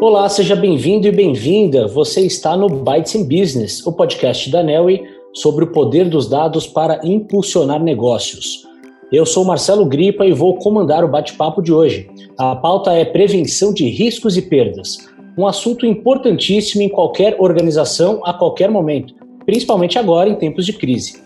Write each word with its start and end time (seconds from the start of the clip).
Olá, 0.00 0.28
seja 0.28 0.54
bem-vindo 0.54 1.08
e 1.08 1.10
bem-vinda. 1.10 1.88
Você 1.88 2.20
está 2.20 2.56
no 2.56 2.68
Bytes 2.68 3.16
in 3.16 3.24
Business, 3.24 3.84
o 3.84 3.92
podcast 3.92 4.48
da 4.48 4.62
Nelly 4.62 5.02
sobre 5.34 5.64
o 5.64 5.72
poder 5.72 6.08
dos 6.08 6.28
dados 6.28 6.68
para 6.68 7.00
impulsionar 7.02 7.82
negócios. 7.82 8.64
Eu 9.10 9.26
sou 9.26 9.44
Marcelo 9.44 9.84
Gripa 9.84 10.24
e 10.24 10.32
vou 10.32 10.54
comandar 10.58 11.04
o 11.04 11.08
bate-papo 11.08 11.60
de 11.60 11.72
hoje. 11.72 12.08
A 12.38 12.54
pauta 12.54 12.92
é 12.92 13.04
prevenção 13.04 13.74
de 13.74 13.88
riscos 13.88 14.36
e 14.36 14.42
perdas, 14.42 14.98
um 15.36 15.48
assunto 15.48 15.84
importantíssimo 15.84 16.80
em 16.80 16.88
qualquer 16.88 17.34
organização 17.36 18.20
a 18.24 18.32
qualquer 18.32 18.70
momento, 18.70 19.12
principalmente 19.44 19.98
agora 19.98 20.30
em 20.30 20.36
tempos 20.36 20.64
de 20.64 20.74
crise. 20.74 21.20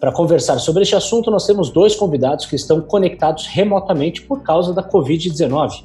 Para 0.00 0.10
conversar 0.10 0.58
sobre 0.58 0.82
este 0.82 0.96
assunto, 0.96 1.30
nós 1.30 1.46
temos 1.46 1.70
dois 1.70 1.94
convidados 1.94 2.46
que 2.46 2.56
estão 2.56 2.80
conectados 2.80 3.46
remotamente 3.46 4.22
por 4.22 4.42
causa 4.42 4.72
da 4.74 4.82
Covid-19. 4.82 5.84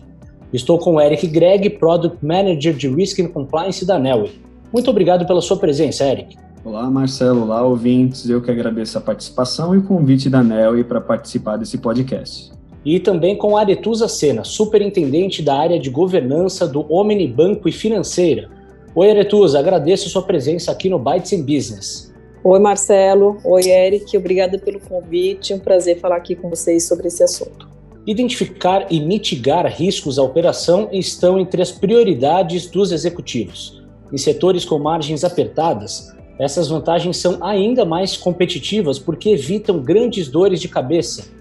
Estou 0.53 0.77
com 0.77 0.93
o 0.93 1.01
Eric 1.01 1.25
Gregg, 1.25 1.67
Product 1.71 2.23
Manager 2.23 2.75
de 2.75 2.87
Risk 2.87 3.19
and 3.19 3.29
Compliance 3.29 3.83
da 3.83 3.97
Nelway. 3.97 4.31
Muito 4.71 4.87
obrigado 4.91 5.25
pela 5.25 5.41
sua 5.41 5.57
presença, 5.57 6.05
Eric. 6.05 6.37
Olá, 6.63 6.87
Marcelo. 6.91 7.41
Olá, 7.41 7.63
ouvintes. 7.63 8.29
Eu 8.29 8.39
que 8.39 8.51
agradeço 8.51 8.95
a 8.95 9.01
participação 9.01 9.73
e 9.73 9.79
o 9.79 9.83
convite 9.83 10.29
da 10.29 10.43
Nelway 10.43 10.83
para 10.83 11.01
participar 11.01 11.57
desse 11.57 11.79
podcast. 11.79 12.51
E 12.85 12.99
também 12.99 13.35
com 13.35 13.57
a 13.57 13.61
Aretusa 13.61 14.07
Sena, 14.07 14.43
superintendente 14.43 15.41
da 15.41 15.55
área 15.55 15.79
de 15.79 15.89
governança 15.89 16.67
do 16.67 16.85
Omni 16.87 17.27
Banco 17.27 17.67
e 17.67 17.71
Financeira. 17.71 18.47
Oi, 18.93 19.09
Aretusa, 19.09 19.57
agradeço 19.57 20.07
a 20.07 20.11
sua 20.11 20.21
presença 20.21 20.71
aqui 20.71 20.87
no 20.87 20.99
Bytes 20.99 21.33
in 21.33 21.41
Business. 21.41 22.13
Oi, 22.43 22.59
Marcelo. 22.59 23.37
Oi, 23.43 23.69
Eric. 23.69 24.15
Obrigada 24.15 24.59
pelo 24.59 24.79
convite. 24.79 25.51
É 25.51 25.55
um 25.55 25.59
prazer 25.59 25.99
falar 25.99 26.17
aqui 26.17 26.35
com 26.35 26.47
vocês 26.47 26.87
sobre 26.87 27.07
esse 27.07 27.23
assunto. 27.23 27.72
Identificar 28.05 28.87
e 28.91 28.99
mitigar 28.99 29.65
riscos 29.65 30.19
à 30.19 30.23
operação 30.23 30.89
estão 30.91 31.39
entre 31.39 31.61
as 31.61 31.71
prioridades 31.71 32.67
dos 32.67 32.91
executivos. 32.91 33.81
Em 34.11 34.17
setores 34.17 34.65
com 34.65 34.77
margens 34.77 35.23
apertadas, 35.23 36.13
essas 36.37 36.67
vantagens 36.67 37.15
são 37.15 37.37
ainda 37.41 37.85
mais 37.85 38.17
competitivas 38.17 38.99
porque 38.99 39.29
evitam 39.29 39.79
grandes 39.79 40.27
dores 40.27 40.59
de 40.59 40.67
cabeça. 40.67 41.31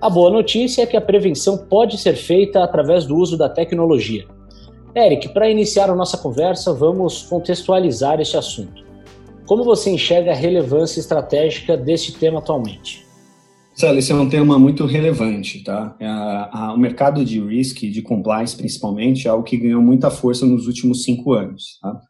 A 0.00 0.08
boa 0.08 0.30
notícia 0.30 0.82
é 0.82 0.86
que 0.86 0.96
a 0.96 1.00
prevenção 1.00 1.58
pode 1.58 1.98
ser 1.98 2.14
feita 2.14 2.62
através 2.62 3.04
do 3.04 3.16
uso 3.16 3.36
da 3.36 3.48
tecnologia. 3.48 4.24
Eric, 4.94 5.30
para 5.30 5.50
iniciar 5.50 5.90
a 5.90 5.96
nossa 5.96 6.16
conversa, 6.16 6.72
vamos 6.72 7.22
contextualizar 7.22 8.20
este 8.20 8.36
assunto. 8.36 8.84
Como 9.46 9.64
você 9.64 9.90
enxerga 9.90 10.30
a 10.30 10.34
relevância 10.34 11.00
estratégica 11.00 11.76
deste 11.76 12.12
tema 12.12 12.38
atualmente? 12.38 13.03
Marcelo, 13.74 13.98
esse 13.98 14.12
é 14.12 14.14
um 14.14 14.28
tema 14.28 14.56
muito 14.56 14.86
relevante, 14.86 15.64
tá? 15.64 15.96
É 15.98 16.06
a, 16.06 16.50
a, 16.52 16.74
o 16.74 16.78
mercado 16.78 17.24
de 17.24 17.40
risk, 17.40 17.80
de 17.80 18.02
compliance 18.02 18.56
principalmente, 18.56 19.26
é 19.26 19.30
algo 19.30 19.42
que 19.42 19.56
ganhou 19.56 19.82
muita 19.82 20.12
força 20.12 20.46
nos 20.46 20.68
últimos 20.68 21.02
cinco 21.02 21.32
anos, 21.32 21.80
tá? 21.82 22.00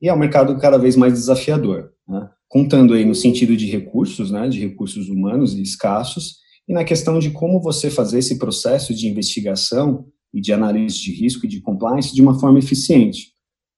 E 0.00 0.08
é 0.08 0.14
um 0.14 0.18
mercado 0.18 0.56
cada 0.58 0.78
vez 0.78 0.94
mais 0.94 1.12
desafiador, 1.14 1.90
né? 2.06 2.30
contando 2.48 2.94
aí 2.94 3.04
no 3.04 3.16
sentido 3.16 3.56
de 3.56 3.66
recursos, 3.66 4.30
né, 4.30 4.48
de 4.48 4.60
recursos 4.60 5.08
humanos 5.08 5.54
e 5.54 5.60
escassos, 5.60 6.36
e 6.68 6.72
na 6.72 6.84
questão 6.84 7.18
de 7.18 7.30
como 7.30 7.60
você 7.60 7.90
fazer 7.90 8.20
esse 8.20 8.38
processo 8.38 8.94
de 8.94 9.08
investigação 9.08 10.06
e 10.32 10.40
de 10.40 10.52
análise 10.52 11.02
de 11.02 11.12
risco 11.12 11.46
e 11.46 11.48
de 11.48 11.60
compliance 11.60 12.14
de 12.14 12.22
uma 12.22 12.38
forma 12.38 12.60
eficiente. 12.60 13.32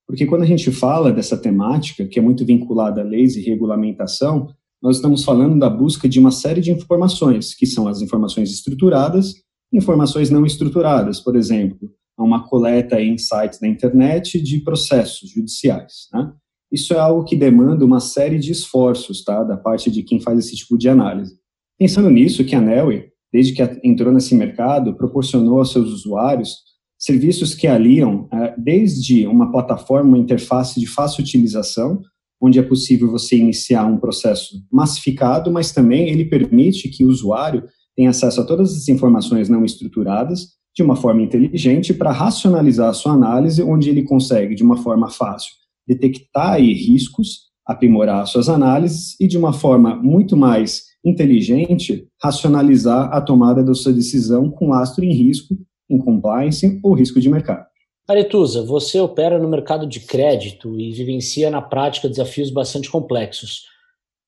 Porque 0.07 0.27
quando 0.27 0.43
a 0.43 0.47
gente 0.47 0.71
fala 0.71 1.11
dessa 1.11 1.39
temática, 1.39 2.07
que 2.07 2.19
é 2.19 2.23
muito 2.23 2.45
vinculada 2.45 3.01
a 3.01 3.05
leis 3.05 3.35
e 3.35 3.41
regulamentação, 3.41 4.49
nós 4.83 4.97
estamos 4.97 5.25
falando 5.25 5.59
da 5.59 5.69
busca 5.69 6.09
de 6.09 6.19
uma 6.19 6.31
série 6.31 6.61
de 6.61 6.71
informações, 6.71 7.55
que 7.55 7.67
são 7.67 7.87
as 7.87 8.01
informações 8.01 8.51
estruturadas 8.51 9.35
informações 9.73 10.31
não 10.31 10.45
estruturadas, 10.45 11.21
por 11.21 11.37
exemplo, 11.37 11.91
uma 12.19 12.47
coleta 12.47 13.01
em 13.01 13.17
sites 13.17 13.59
da 13.59 13.69
internet 13.69 14.41
de 14.43 14.59
processos 14.59 15.31
judiciais. 15.31 16.09
Né? 16.13 16.33
Isso 16.71 16.93
é 16.93 16.99
algo 16.99 17.25
que 17.25 17.37
demanda 17.37 17.85
uma 17.85 18.01
série 18.01 18.39
de 18.39 18.53
esforços 18.53 19.25
tá, 19.25 19.43
da 19.43 19.57
parte 19.57 19.91
de 19.91 20.03
quem 20.03 20.21
faz 20.21 20.39
esse 20.39 20.57
tipo 20.57 20.77
de 20.77 20.89
análise. 20.89 21.35
Pensando 21.79 22.11
nisso, 22.11 22.45
que 22.45 22.55
a 22.55 22.61
Nelway, 22.61 23.09
desde 23.33 23.55
que 23.55 23.81
entrou 23.83 24.13
nesse 24.13 24.35
mercado, 24.35 24.95
proporcionou 24.95 25.59
aos 25.59 25.73
seus 25.73 25.91
usuários 25.91 26.57
serviços 26.99 27.55
que 27.55 27.67
aliam 27.67 28.29
é, 28.31 28.55
desde 28.59 29.27
uma 29.27 29.51
plataforma, 29.51 30.11
uma 30.11 30.19
interface 30.19 30.79
de 30.79 30.87
fácil 30.87 31.23
utilização, 31.23 32.03
onde 32.41 32.59
é 32.59 32.63
possível 32.63 33.11
você 33.11 33.37
iniciar 33.37 33.85
um 33.85 33.99
processo 33.99 34.65
massificado, 34.73 35.51
mas 35.51 35.73
também 35.73 36.09
ele 36.09 36.25
permite 36.25 36.89
que 36.89 37.05
o 37.05 37.09
usuário 37.09 37.65
tenha 37.95 38.11
acesso 38.11 38.41
a 38.41 38.45
todas 38.45 38.75
as 38.77 38.89
informações 38.89 39.49
não 39.49 39.65
estruturadas 39.65 40.59
de 40.75 40.83
uma 40.83 40.97
forma 40.97 41.23
inteligente 41.23 41.93
para 41.93 42.13
racionalizar 42.13 42.89
a 42.89 42.95
sua 42.95 43.13
análise, 43.13 43.63
onde 43.63 43.91
ele 43.91 44.05
consegue, 44.05 44.55
de 44.55 44.63
uma 44.63 44.77
forma 44.77 45.11
fácil, 45.11 45.51
detectar 45.87 46.53
aí 46.53 46.73
riscos, 46.73 47.51
aprimorar 47.67 48.27
suas 48.27 48.49
análises 48.49 49.17
e, 49.21 49.27
de 49.27 49.37
uma 49.37 49.53
forma 49.53 49.97
muito 49.97 50.37
mais 50.37 50.85
inteligente, 51.05 52.07
racionalizar 52.23 53.13
a 53.13 53.21
tomada 53.21 53.63
da 53.63 53.75
sua 53.75 53.93
decisão 53.93 54.51
com 54.51 54.69
lastro 54.69 55.05
em 55.05 55.13
risco, 55.13 55.57
em 55.89 55.99
compliance 55.99 56.79
ou 56.83 56.95
risco 56.95 57.21
de 57.21 57.29
mercado. 57.29 57.70
Aretusa, 58.11 58.65
você 58.65 58.99
opera 58.99 59.39
no 59.39 59.49
mercado 59.49 59.87
de 59.87 60.01
crédito 60.01 60.77
e 60.77 60.91
vivencia 60.91 61.49
na 61.49 61.63
prática 61.63 62.09
desafios 62.09 62.51
bastante 62.51 62.91
complexos. 62.91 63.67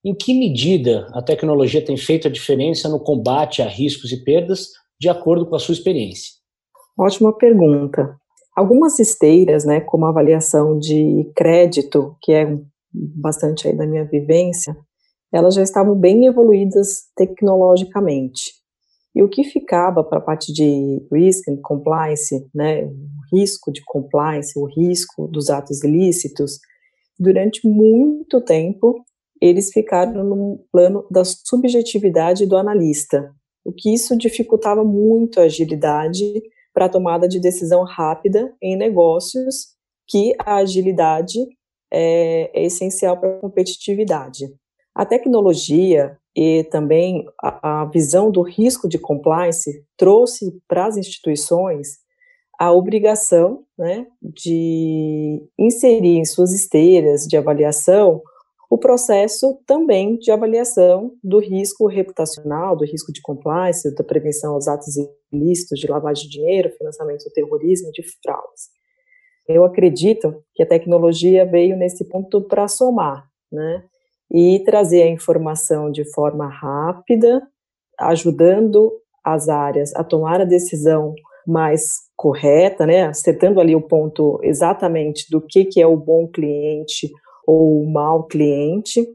Em 0.05 0.15
que 0.15 0.33
medida 0.33 1.05
a 1.11 1.21
tecnologia 1.21 1.83
tem 1.83 1.97
feito 1.97 2.29
a 2.29 2.31
diferença 2.31 2.87
no 2.87 2.97
combate 2.97 3.61
a 3.61 3.67
riscos 3.67 4.13
e 4.13 4.23
perdas, 4.23 4.69
de 4.97 5.09
acordo 5.09 5.45
com 5.45 5.57
a 5.57 5.59
sua 5.59 5.73
experiência? 5.73 6.31
Ótima 6.97 7.37
pergunta. 7.37 8.15
Algumas 8.55 8.99
esteiras, 8.99 9.65
né, 9.65 9.81
como 9.81 10.05
a 10.05 10.09
avaliação 10.11 10.79
de 10.79 11.29
crédito, 11.35 12.15
que 12.21 12.31
é 12.31 12.57
bastante 12.93 13.67
aí 13.67 13.75
da 13.75 13.85
minha 13.85 14.05
vivência, 14.05 14.77
elas 15.29 15.55
já 15.55 15.61
estavam 15.61 15.93
bem 15.93 16.25
evoluídas 16.25 17.01
tecnologicamente. 17.17 18.63
E 19.13 19.21
o 19.21 19.29
que 19.29 19.43
ficava 19.43 20.03
para 20.03 20.19
a 20.19 20.21
parte 20.21 20.53
de 20.53 21.05
risk 21.11 21.49
and 21.49 21.59
compliance, 21.61 22.47
né, 22.55 22.89
risco 23.33 23.71
de 23.71 23.81
compliance, 23.85 24.57
o 24.57 24.65
risco 24.65 25.27
dos 25.27 25.49
atos 25.49 25.83
ilícitos, 25.83 26.59
durante 27.19 27.67
muito 27.67 28.41
tempo 28.41 29.03
eles 29.41 29.71
ficaram 29.73 30.23
no 30.23 30.65
plano 30.71 31.05
da 31.11 31.23
subjetividade 31.25 32.45
do 32.45 32.55
analista, 32.55 33.29
o 33.65 33.73
que 33.73 33.93
isso 33.93 34.17
dificultava 34.17 34.85
muito 34.85 35.39
a 35.39 35.43
agilidade 35.43 36.23
para 36.73 36.85
a 36.85 36.89
tomada 36.89 37.27
de 37.27 37.41
decisão 37.41 37.83
rápida 37.83 38.53
em 38.61 38.77
negócios, 38.77 39.73
que 40.07 40.33
a 40.39 40.55
agilidade 40.55 41.39
é, 41.91 42.51
é 42.53 42.65
essencial 42.65 43.19
para 43.19 43.35
a 43.35 43.39
competitividade. 43.39 44.45
A 44.95 45.05
tecnologia 45.05 46.17
e 46.35 46.63
também 46.65 47.25
a, 47.41 47.81
a 47.81 47.85
visão 47.85 48.31
do 48.31 48.41
risco 48.41 48.87
de 48.87 48.97
compliance 48.97 49.85
trouxe 49.97 50.57
para 50.67 50.85
as 50.85 50.97
instituições 50.97 51.97
a 52.59 52.71
obrigação 52.71 53.63
né, 53.77 54.07
de 54.21 55.41
inserir 55.57 56.17
em 56.17 56.25
suas 56.25 56.53
esteiras 56.53 57.25
de 57.25 57.35
avaliação 57.35 58.21
o 58.69 58.77
processo 58.77 59.59
também 59.67 60.17
de 60.17 60.31
avaliação 60.31 61.11
do 61.23 61.39
risco 61.39 61.85
reputacional, 61.85 62.75
do 62.75 62.83
risco 62.83 63.13
de 63.13 63.21
compliance, 63.21 63.93
da 63.93 64.03
prevenção 64.03 64.55
aos 64.55 64.67
atos 64.67 64.95
ilícitos 65.31 65.79
de 65.79 65.85
lavagem 65.85 66.23
de 66.23 66.37
dinheiro, 66.37 66.71
financiamento 66.75 67.23
do 67.23 67.33
terrorismo, 67.33 67.91
de 67.91 68.01
fraudes. 68.01 68.69
Eu 69.47 69.63
acredito 69.63 70.43
que 70.55 70.63
a 70.63 70.65
tecnologia 70.65 71.45
veio 71.45 71.77
nesse 71.77 72.03
ponto 72.05 72.41
para 72.41 72.67
somar, 72.67 73.27
né? 73.51 73.83
e 74.33 74.59
trazer 74.65 75.03
a 75.03 75.09
informação 75.09 75.91
de 75.91 76.03
forma 76.11 76.47
rápida, 76.47 77.41
ajudando 77.99 78.91
as 79.23 79.47
áreas 79.47 79.95
a 79.95 80.03
tomar 80.03 80.41
a 80.41 80.45
decisão 80.45 81.13
mais 81.47 81.83
correta, 82.15 82.85
né, 82.85 83.03
acertando 83.03 83.59
ali 83.59 83.75
o 83.75 83.81
ponto 83.81 84.39
exatamente 84.43 85.25
do 85.29 85.41
que, 85.41 85.65
que 85.65 85.81
é 85.81 85.87
o 85.87 85.97
bom 85.97 86.27
cliente 86.27 87.11
ou 87.45 87.81
o 87.81 87.91
mau 87.91 88.25
cliente 88.25 89.05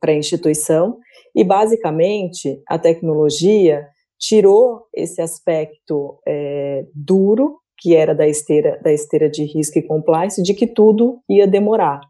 para 0.00 0.12
a 0.12 0.16
instituição, 0.16 0.98
e 1.34 1.44
basicamente 1.44 2.62
a 2.68 2.78
tecnologia 2.78 3.86
tirou 4.18 4.86
esse 4.94 5.20
aspecto 5.20 6.18
é, 6.26 6.86
duro 6.94 7.58
que 7.78 7.94
era 7.94 8.14
da 8.14 8.26
esteira 8.26 8.80
da 8.82 8.90
esteira 8.90 9.28
de 9.28 9.44
risco 9.44 9.78
e 9.78 9.82
compliance 9.82 10.42
de 10.42 10.54
que 10.54 10.66
tudo 10.66 11.20
ia 11.28 11.46
demorar. 11.46 12.00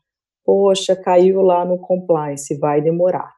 Poxa, 0.44 0.94
caiu 0.94 1.42
lá 1.42 1.64
no 1.64 1.78
compliance, 1.78 2.56
vai 2.58 2.80
demorar. 2.80 3.35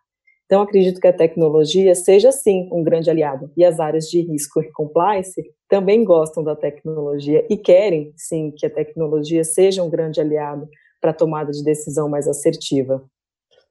Então, 0.49 0.62
acredito 0.62 0.99
que 0.99 1.06
a 1.06 1.12
tecnologia 1.12 1.95
seja, 1.95 2.33
sim, 2.33 2.71
um 2.73 2.83
grande 2.83 3.11
aliado. 3.11 3.50
E 3.55 3.62
as 3.62 3.79
áreas 3.79 4.06
de 4.06 4.23
risco 4.23 4.62
e 4.62 4.73
compliance 4.73 5.45
também 5.69 6.03
gostam 6.03 6.43
da 6.43 6.56
tecnologia 6.56 7.47
e 7.50 7.56
querem, 7.59 8.15
sim, 8.17 8.50
que 8.56 8.65
a 8.65 8.71
tecnologia 8.71 9.45
seja 9.45 9.83
um 9.83 9.91
grande 9.91 10.23
aliado 10.23 10.67
para 11.03 11.11
a 11.11 11.15
tomada 11.15 11.53
de 11.53 11.62
decisão 11.62 12.09
mais 12.09 12.27
assertiva. 12.27 13.05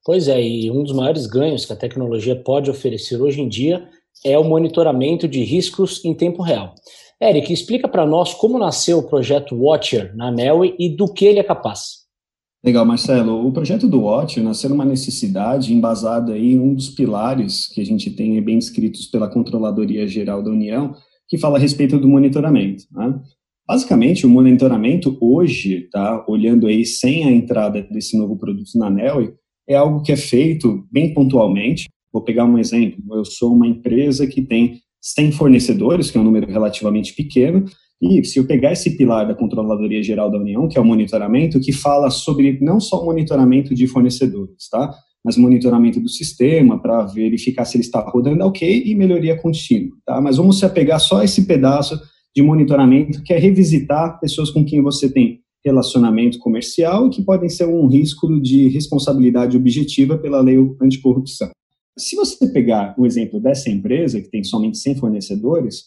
Pois 0.05 0.27
é, 0.27 0.39
e 0.39 0.69
um 0.69 0.83
dos 0.83 0.93
maiores 0.93 1.25
ganhos 1.25 1.65
que 1.65 1.73
a 1.73 1.75
tecnologia 1.75 2.35
pode 2.35 2.69
oferecer 2.69 3.19
hoje 3.19 3.41
em 3.41 3.49
dia 3.49 3.89
é 4.23 4.37
o 4.37 4.43
monitoramento 4.43 5.27
de 5.27 5.43
riscos 5.43 6.05
em 6.05 6.13
tempo 6.13 6.43
real. 6.43 6.75
Eric, 7.19 7.51
explica 7.51 7.87
para 7.87 8.05
nós 8.05 8.35
como 8.35 8.59
nasceu 8.59 8.99
o 8.99 9.07
projeto 9.07 9.55
Watcher 9.55 10.15
na 10.15 10.31
Nelway 10.31 10.75
e 10.77 10.95
do 10.95 11.11
que 11.11 11.25
ele 11.25 11.39
é 11.39 11.43
capaz. 11.43 12.06
Legal, 12.67 12.85
Marcelo. 12.85 13.47
O 13.47 13.51
projeto 13.53 13.87
do 13.87 14.01
Watcher 14.01 14.43
nasceu 14.43 14.69
numa 14.69 14.83
necessidade 14.83 15.73
embasada 15.73 16.37
em 16.37 16.59
um 16.59 16.75
dos 16.75 16.89
pilares 16.89 17.65
que 17.73 17.79
a 17.79 17.85
gente 17.85 18.11
tem 18.11 18.43
bem 18.43 18.59
descritos 18.59 19.05
pela 19.05 19.29
Controladoria 19.29 20.05
Geral 20.05 20.43
da 20.43 20.51
União, 20.51 20.93
que 21.29 21.37
fala 21.37 21.57
a 21.57 21.61
respeito 21.61 21.97
do 21.97 22.09
monitoramento. 22.09 22.83
Né? 22.91 23.21
Basicamente, 23.65 24.25
o 24.25 24.29
monitoramento 24.29 25.17
hoje, 25.21 25.87
tá, 25.89 26.25
olhando 26.27 26.67
aí 26.67 26.85
sem 26.85 27.23
a 27.23 27.31
entrada 27.31 27.81
desse 27.83 28.17
novo 28.17 28.37
produto 28.37 28.77
na 28.77 28.89
Nelway, 28.89 29.31
é 29.65 29.77
algo 29.77 30.01
que 30.01 30.11
é 30.11 30.17
feito 30.17 30.85
bem 30.91 31.13
pontualmente. 31.13 31.87
Vou 32.11 32.21
pegar 32.21 32.43
um 32.43 32.59
exemplo. 32.59 33.01
Eu 33.15 33.23
sou 33.23 33.53
uma 33.53 33.65
empresa 33.65 34.27
que 34.27 34.41
tem 34.41 34.81
100 35.01 35.31
fornecedores, 35.31 36.11
que 36.11 36.17
é 36.17 36.21
um 36.21 36.25
número 36.25 36.51
relativamente 36.51 37.15
pequeno, 37.15 37.63
e 38.01 38.23
se 38.23 38.37
eu 38.39 38.45
pegar 38.45 38.73
esse 38.73 38.95
pilar 38.95 39.27
da 39.27 39.33
Controladoria 39.33 40.03
Geral 40.03 40.29
da 40.29 40.37
União, 40.37 40.67
que 40.67 40.77
é 40.77 40.81
o 40.81 40.85
monitoramento, 40.85 41.59
que 41.59 41.71
fala 41.71 42.09
sobre 42.09 42.59
não 42.61 42.79
só 42.79 43.01
o 43.01 43.05
monitoramento 43.05 43.73
de 43.73 43.87
fornecedores, 43.87 44.69
tá? 44.69 44.93
Mas 45.25 45.35
monitoramento 45.35 45.99
do 45.99 46.07
sistema 46.07 46.79
para 46.79 47.03
verificar 47.05 47.65
se 47.65 47.75
ele 47.75 47.83
está 47.83 47.99
rodando 47.99 48.45
ok 48.45 48.83
e 48.85 48.93
melhoria 48.93 49.35
contínua, 49.35 49.97
tá? 50.05 50.21
Mas 50.21 50.37
vamos 50.37 50.59
se 50.59 50.65
apegar 50.65 50.99
só 50.99 51.21
a 51.21 51.25
esse 51.25 51.45
pedaço 51.45 51.99
de 52.35 52.43
monitoramento, 52.43 53.23
que 53.23 53.33
é 53.33 53.37
revisitar 53.39 54.19
pessoas 54.19 54.51
com 54.51 54.63
quem 54.63 54.81
você 54.81 55.11
tem 55.11 55.39
relacionamento 55.65 56.37
comercial 56.37 57.07
e 57.07 57.09
que 57.09 57.23
podem 57.23 57.49
ser 57.49 57.65
um 57.65 57.87
risco 57.87 58.39
de 58.39 58.69
responsabilidade 58.69 59.57
objetiva 59.57 60.17
pela 60.17 60.39
lei 60.39 60.55
anticorrupção. 60.79 61.49
Se 61.97 62.15
você 62.15 62.47
pegar 62.47 62.93
o 62.97 63.05
exemplo 63.05 63.39
dessa 63.39 63.69
empresa, 63.69 64.21
que 64.21 64.29
tem 64.29 64.43
somente 64.43 64.77
100 64.77 64.95
fornecedores, 64.95 65.83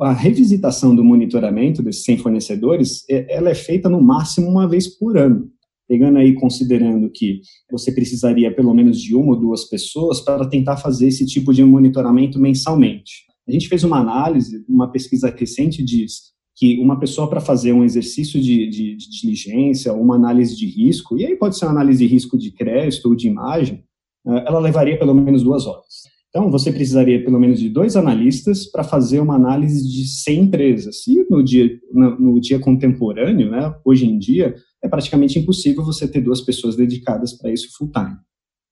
a 0.00 0.12
revisitação 0.12 0.94
do 0.94 1.04
monitoramento 1.04 1.82
desses 1.82 2.04
100 2.04 2.18
fornecedores, 2.18 3.04
é, 3.08 3.36
ela 3.36 3.50
é 3.50 3.54
feita 3.54 3.88
no 3.88 4.02
máximo 4.02 4.48
uma 4.48 4.68
vez 4.68 4.88
por 4.88 5.16
ano. 5.16 5.48
Pegando 5.86 6.18
aí, 6.18 6.34
considerando 6.34 7.10
que 7.10 7.40
você 7.70 7.92
precisaria 7.92 8.54
pelo 8.54 8.72
menos 8.72 9.00
de 9.00 9.14
uma 9.14 9.34
ou 9.34 9.40
duas 9.40 9.64
pessoas 9.64 10.20
para 10.20 10.48
tentar 10.48 10.78
fazer 10.78 11.08
esse 11.08 11.26
tipo 11.26 11.52
de 11.52 11.62
monitoramento 11.62 12.38
mensalmente. 12.38 13.24
A 13.46 13.52
gente 13.52 13.68
fez 13.68 13.84
uma 13.84 13.98
análise, 13.98 14.64
uma 14.66 14.90
pesquisa 14.90 15.28
recente 15.28 15.84
diz 15.84 16.32
que 16.56 16.78
uma 16.78 16.98
pessoa 16.98 17.28
para 17.28 17.40
fazer 17.40 17.72
um 17.72 17.84
exercício 17.84 18.40
de, 18.40 18.66
de, 18.68 18.96
de 18.96 19.20
diligência, 19.20 19.92
uma 19.92 20.14
análise 20.14 20.56
de 20.56 20.66
risco, 20.66 21.18
e 21.18 21.26
aí 21.26 21.36
pode 21.36 21.58
ser 21.58 21.66
uma 21.66 21.72
análise 21.72 22.06
de 22.06 22.12
risco 22.12 22.38
de 22.38 22.52
crédito 22.52 23.08
ou 23.08 23.14
de 23.14 23.26
imagem, 23.26 23.84
ela 24.26 24.58
levaria 24.58 24.98
pelo 24.98 25.14
menos 25.14 25.42
duas 25.42 25.66
horas. 25.66 26.14
Então, 26.34 26.50
você 26.50 26.72
precisaria 26.72 27.22
pelo 27.22 27.38
menos 27.38 27.60
de 27.60 27.68
dois 27.68 27.94
analistas 27.94 28.66
para 28.66 28.82
fazer 28.82 29.20
uma 29.20 29.36
análise 29.36 29.88
de 29.88 30.04
100 30.08 30.40
empresas. 30.40 31.06
E 31.06 31.24
no 31.30 31.44
dia, 31.44 31.70
no, 31.92 32.18
no, 32.18 32.40
dia 32.40 32.58
contemporâneo, 32.58 33.52
né, 33.52 33.72
hoje 33.84 34.04
em 34.04 34.18
dia, 34.18 34.52
é 34.82 34.88
praticamente 34.88 35.38
impossível 35.38 35.84
você 35.84 36.08
ter 36.08 36.20
duas 36.20 36.40
pessoas 36.40 36.74
dedicadas 36.74 37.32
para 37.32 37.52
isso 37.52 37.68
full 37.78 37.88
time. 37.92 38.16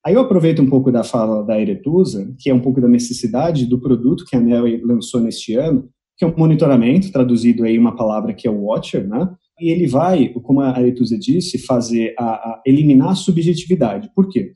Aí 0.05 0.15
eu 0.15 0.21
aproveito 0.21 0.61
um 0.61 0.69
pouco 0.69 0.91
da 0.91 1.05
fala 1.05 1.45
da 1.45 1.61
Eretusa, 1.61 2.35
que 2.41 2.51
é 2.51 2.55
um 2.55 2.59
pouco 2.59 2.81
da 2.81 2.89
necessidade 2.89 3.65
do 3.65 3.81
produto 3.81 4.25
que 4.25 4.35
a 4.35 4.41
Nel 4.41 4.65
lançou 4.85 5.21
neste 5.21 5.55
ano, 5.55 5.89
que 6.19 6.25
é 6.25 6.29
um 6.29 6.37
monitoramento, 6.37 7.13
traduzido 7.13 7.63
aí 7.63 7.79
uma 7.79 7.95
palavra 7.95 8.35
que 8.35 8.49
é 8.49 8.51
o 8.51 8.65
Watcher, 8.65 9.07
né? 9.07 9.29
E 9.61 9.71
ele 9.71 9.87
vai, 9.87 10.31
como 10.31 10.61
a 10.61 10.81
Eretusa 10.81 11.17
disse, 11.17 11.65
fazer 11.65 12.13
a, 12.19 12.25
a 12.25 12.63
eliminar 12.67 13.11
a 13.11 13.15
subjetividade. 13.15 14.11
Por 14.17 14.29
quê? 14.29 14.51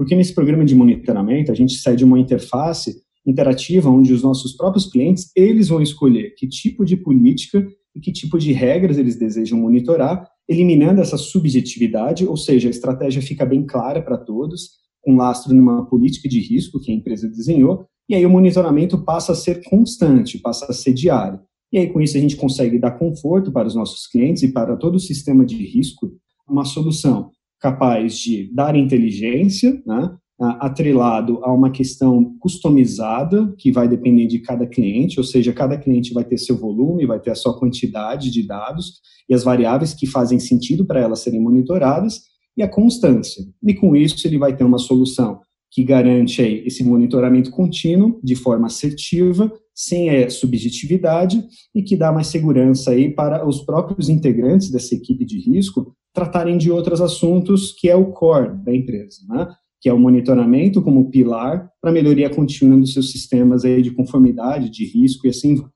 Porque 0.00 0.16
nesse 0.16 0.34
programa 0.34 0.64
de 0.64 0.74
monitoramento, 0.74 1.52
a 1.52 1.54
gente 1.54 1.74
cede 1.74 2.06
uma 2.06 2.18
interface 2.18 3.02
interativa 3.26 3.90
onde 3.90 4.14
os 4.14 4.22
nossos 4.22 4.56
próprios 4.56 4.86
clientes, 4.86 5.30
eles 5.36 5.68
vão 5.68 5.82
escolher 5.82 6.34
que 6.38 6.48
tipo 6.48 6.86
de 6.86 6.96
política 6.96 7.62
e 7.94 8.00
que 8.00 8.10
tipo 8.10 8.38
de 8.38 8.50
regras 8.50 8.96
eles 8.96 9.18
desejam 9.18 9.58
monitorar, 9.58 10.26
eliminando 10.48 11.02
essa 11.02 11.18
subjetividade, 11.18 12.26
ou 12.26 12.34
seja, 12.34 12.68
a 12.68 12.70
estratégia 12.70 13.20
fica 13.20 13.44
bem 13.44 13.66
clara 13.66 14.00
para 14.00 14.16
todos, 14.16 14.70
com 15.02 15.16
lastro 15.16 15.54
numa 15.54 15.84
política 15.84 16.30
de 16.30 16.40
risco 16.40 16.80
que 16.80 16.90
a 16.90 16.94
empresa 16.94 17.28
desenhou, 17.28 17.84
e 18.08 18.14
aí 18.14 18.24
o 18.24 18.30
monitoramento 18.30 19.04
passa 19.04 19.32
a 19.32 19.36
ser 19.36 19.62
constante, 19.64 20.38
passa 20.38 20.64
a 20.70 20.72
ser 20.72 20.94
diário. 20.94 21.40
E 21.70 21.76
aí 21.76 21.92
com 21.92 22.00
isso 22.00 22.16
a 22.16 22.20
gente 22.20 22.36
consegue 22.36 22.78
dar 22.78 22.92
conforto 22.92 23.52
para 23.52 23.68
os 23.68 23.74
nossos 23.74 24.06
clientes 24.06 24.42
e 24.44 24.50
para 24.50 24.78
todo 24.78 24.94
o 24.94 24.98
sistema 24.98 25.44
de 25.44 25.62
risco, 25.62 26.10
uma 26.48 26.64
solução 26.64 27.30
capaz 27.60 28.18
de 28.18 28.50
dar 28.52 28.74
inteligência, 28.74 29.82
né, 29.86 30.16
atrelado 30.58 31.38
a 31.44 31.52
uma 31.52 31.70
questão 31.70 32.34
customizada, 32.38 33.54
que 33.58 33.70
vai 33.70 33.86
depender 33.86 34.26
de 34.26 34.38
cada 34.38 34.66
cliente, 34.66 35.20
ou 35.20 35.24
seja, 35.24 35.52
cada 35.52 35.76
cliente 35.76 36.14
vai 36.14 36.24
ter 36.24 36.38
seu 36.38 36.56
volume, 36.56 37.04
vai 37.04 37.20
ter 37.20 37.30
a 37.30 37.34
sua 37.34 37.58
quantidade 37.58 38.30
de 38.30 38.46
dados 38.46 39.00
e 39.28 39.34
as 39.34 39.44
variáveis 39.44 39.92
que 39.92 40.06
fazem 40.06 40.40
sentido 40.40 40.86
para 40.86 41.00
elas 41.00 41.20
serem 41.20 41.40
monitoradas, 41.40 42.30
e 42.56 42.62
a 42.62 42.68
constância. 42.68 43.44
E 43.62 43.74
com 43.74 43.94
isso 43.96 44.26
ele 44.26 44.38
vai 44.38 44.54
ter 44.54 44.64
uma 44.64 44.78
solução 44.78 45.40
que 45.70 45.84
garante 45.84 46.42
aí 46.42 46.64
esse 46.66 46.82
monitoramento 46.82 47.50
contínuo 47.50 48.18
de 48.22 48.34
forma 48.34 48.66
assertiva, 48.66 49.52
sem 49.74 50.10
a 50.10 50.28
subjetividade 50.28 51.42
e 51.74 51.82
que 51.82 51.96
dá 51.96 52.12
mais 52.12 52.26
segurança 52.26 52.90
aí 52.90 53.08
para 53.08 53.46
os 53.46 53.60
próprios 53.60 54.08
integrantes 54.08 54.70
dessa 54.70 54.94
equipe 54.94 55.24
de 55.24 55.38
risco 55.38 55.94
tratarem 56.12 56.58
de 56.58 56.70
outros 56.70 57.00
assuntos 57.00 57.72
que 57.72 57.88
é 57.88 57.96
o 57.96 58.12
core 58.12 58.56
da 58.64 58.74
empresa, 58.74 59.18
né? 59.28 59.48
que 59.80 59.88
é 59.88 59.92
o 59.92 59.98
monitoramento 59.98 60.82
como 60.82 61.10
pilar 61.10 61.70
para 61.80 61.92
melhoria 61.92 62.28
contínua 62.28 62.78
dos 62.78 62.92
seus 62.92 63.10
sistemas 63.10 63.64
aí 63.64 63.80
de 63.80 63.90
conformidade, 63.90 64.68
de 64.68 64.84
risco 64.84 65.26
e 65.26 65.30
assim 65.30 65.54
vai. 65.54 65.70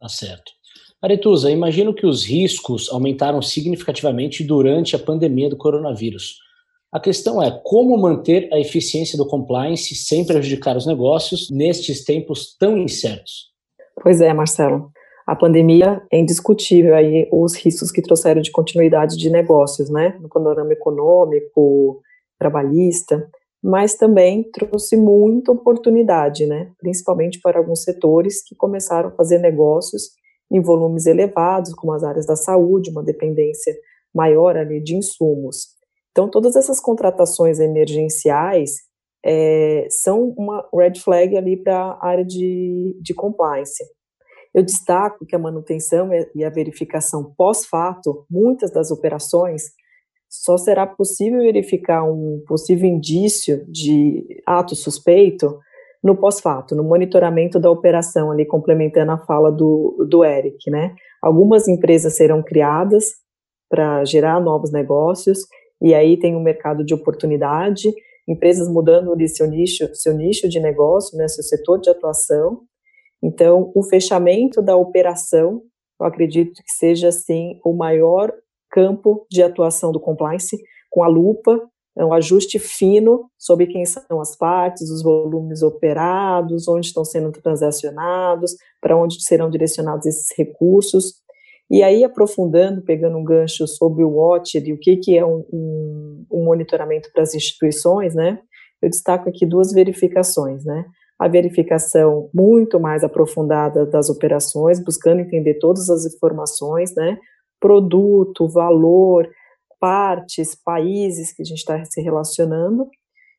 Tá 0.00 0.08
certo. 0.08 0.52
Aretusa, 1.02 1.50
imagino 1.50 1.94
que 1.94 2.06
os 2.06 2.24
riscos 2.24 2.88
aumentaram 2.90 3.42
significativamente 3.42 4.42
durante 4.42 4.96
a 4.96 4.98
pandemia 4.98 5.50
do 5.50 5.56
coronavírus. 5.56 6.36
A 6.90 6.98
questão 6.98 7.42
é 7.42 7.50
como 7.62 7.98
manter 7.98 8.48
a 8.52 8.58
eficiência 8.58 9.18
do 9.18 9.26
compliance 9.26 9.94
sem 9.94 10.24
prejudicar 10.24 10.76
os 10.76 10.86
negócios 10.86 11.50
nestes 11.50 12.04
tempos 12.04 12.56
tão 12.58 12.78
incertos. 12.78 13.50
Pois 14.02 14.20
é, 14.20 14.32
Marcelo. 14.32 14.90
A 15.26 15.34
pandemia 15.34 16.00
é 16.12 16.18
indiscutível 16.18 16.94
aí 16.94 17.28
os 17.32 17.56
riscos 17.56 17.90
que 17.90 18.00
trouxeram 18.00 18.40
de 18.40 18.52
continuidade 18.52 19.16
de 19.16 19.28
negócios, 19.28 19.90
né, 19.90 20.16
no 20.20 20.28
panorama 20.28 20.72
econômico, 20.72 22.00
trabalhista, 22.38 23.28
mas 23.62 23.94
também 23.94 24.48
trouxe 24.52 24.96
muita 24.96 25.50
oportunidade, 25.50 26.46
né, 26.46 26.70
principalmente 26.78 27.40
para 27.40 27.58
alguns 27.58 27.82
setores 27.82 28.40
que 28.46 28.54
começaram 28.54 29.08
a 29.08 29.12
fazer 29.16 29.38
negócios 29.38 30.10
em 30.48 30.60
volumes 30.60 31.06
elevados, 31.06 31.74
como 31.74 31.92
as 31.92 32.04
áreas 32.04 32.24
da 32.24 32.36
saúde, 32.36 32.90
uma 32.90 33.02
dependência 33.02 33.74
maior 34.14 34.56
ali 34.56 34.80
de 34.80 34.94
insumos. 34.94 35.74
Então, 36.12 36.30
todas 36.30 36.54
essas 36.54 36.78
contratações 36.78 37.58
emergenciais 37.58 38.76
é, 39.24 39.88
são 39.90 40.32
uma 40.38 40.64
red 40.72 40.94
flag 41.00 41.36
ali 41.36 41.56
para 41.56 41.76
a 41.76 42.06
área 42.06 42.24
de, 42.24 42.96
de 43.02 43.12
compliance. 43.12 43.82
Eu 44.56 44.62
destaco 44.62 45.26
que 45.26 45.36
a 45.36 45.38
manutenção 45.38 46.08
e 46.34 46.42
a 46.42 46.48
verificação 46.48 47.34
pós-fato, 47.36 48.24
muitas 48.30 48.70
das 48.70 48.90
operações, 48.90 49.64
só 50.30 50.56
será 50.56 50.86
possível 50.86 51.40
verificar 51.40 52.02
um 52.04 52.42
possível 52.48 52.88
indício 52.88 53.66
de 53.70 54.42
ato 54.46 54.74
suspeito 54.74 55.58
no 56.02 56.16
pós-fato, 56.16 56.74
no 56.74 56.82
monitoramento 56.82 57.60
da 57.60 57.70
operação, 57.70 58.30
ali 58.30 58.46
complementando 58.46 59.12
a 59.12 59.18
fala 59.18 59.52
do, 59.52 60.06
do 60.08 60.24
Eric, 60.24 60.70
né? 60.70 60.94
Algumas 61.22 61.68
empresas 61.68 62.16
serão 62.16 62.42
criadas 62.42 63.12
para 63.68 64.06
gerar 64.06 64.40
novos 64.40 64.72
negócios 64.72 65.40
e 65.82 65.94
aí 65.94 66.16
tem 66.16 66.34
um 66.34 66.42
mercado 66.42 66.82
de 66.82 66.94
oportunidade, 66.94 67.92
empresas 68.26 68.68
mudando 68.68 69.12
ali 69.12 69.28
seu 69.28 69.46
nicho, 69.46 69.94
seu 69.94 70.14
nicho 70.14 70.48
de 70.48 70.60
negócio, 70.60 71.18
né, 71.18 71.28
seu 71.28 71.44
setor 71.44 71.78
de 71.78 71.90
atuação. 71.90 72.62
Então, 73.26 73.72
o 73.74 73.82
fechamento 73.82 74.62
da 74.62 74.76
operação, 74.76 75.60
eu 76.00 76.06
acredito 76.06 76.62
que 76.62 76.72
seja 76.72 77.08
assim 77.08 77.58
o 77.64 77.72
maior 77.72 78.32
campo 78.70 79.26
de 79.28 79.42
atuação 79.42 79.90
do 79.90 79.98
compliance, 79.98 80.56
com 80.88 81.02
a 81.02 81.08
lupa, 81.08 81.60
é 81.98 82.04
um 82.04 82.12
ajuste 82.12 82.60
fino 82.60 83.28
sobre 83.36 83.66
quem 83.66 83.84
são 83.84 84.20
as 84.20 84.36
partes, 84.36 84.88
os 84.90 85.02
volumes 85.02 85.60
operados, 85.60 86.68
onde 86.68 86.86
estão 86.86 87.04
sendo 87.04 87.32
transacionados, 87.32 88.54
para 88.80 88.96
onde 88.96 89.20
serão 89.20 89.50
direcionados 89.50 90.06
esses 90.06 90.28
recursos. 90.36 91.14
E 91.68 91.82
aí, 91.82 92.04
aprofundando, 92.04 92.82
pegando 92.82 93.16
um 93.16 93.24
gancho 93.24 93.66
sobre 93.66 94.04
o 94.04 94.10
Watch 94.10 94.56
e 94.56 94.72
o 94.72 94.78
que, 94.78 94.98
que 94.98 95.18
é 95.18 95.26
um, 95.26 95.44
um, 95.52 96.26
um 96.30 96.44
monitoramento 96.44 97.10
para 97.12 97.24
as 97.24 97.34
instituições, 97.34 98.14
né? 98.14 98.38
Eu 98.80 98.88
destaco 98.88 99.28
aqui 99.28 99.44
duas 99.44 99.72
verificações, 99.72 100.64
né? 100.64 100.84
A 101.18 101.28
verificação 101.28 102.28
muito 102.32 102.78
mais 102.78 103.02
aprofundada 103.02 103.86
das 103.86 104.10
operações, 104.10 104.82
buscando 104.82 105.20
entender 105.20 105.54
todas 105.54 105.88
as 105.88 106.04
informações, 106.04 106.94
né? 106.94 107.18
Produto, 107.58 108.48
valor, 108.48 109.28
partes, 109.80 110.54
países 110.54 111.32
que 111.32 111.42
a 111.42 111.44
gente 111.44 111.58
está 111.58 111.82
se 111.84 112.00
relacionando. 112.00 112.88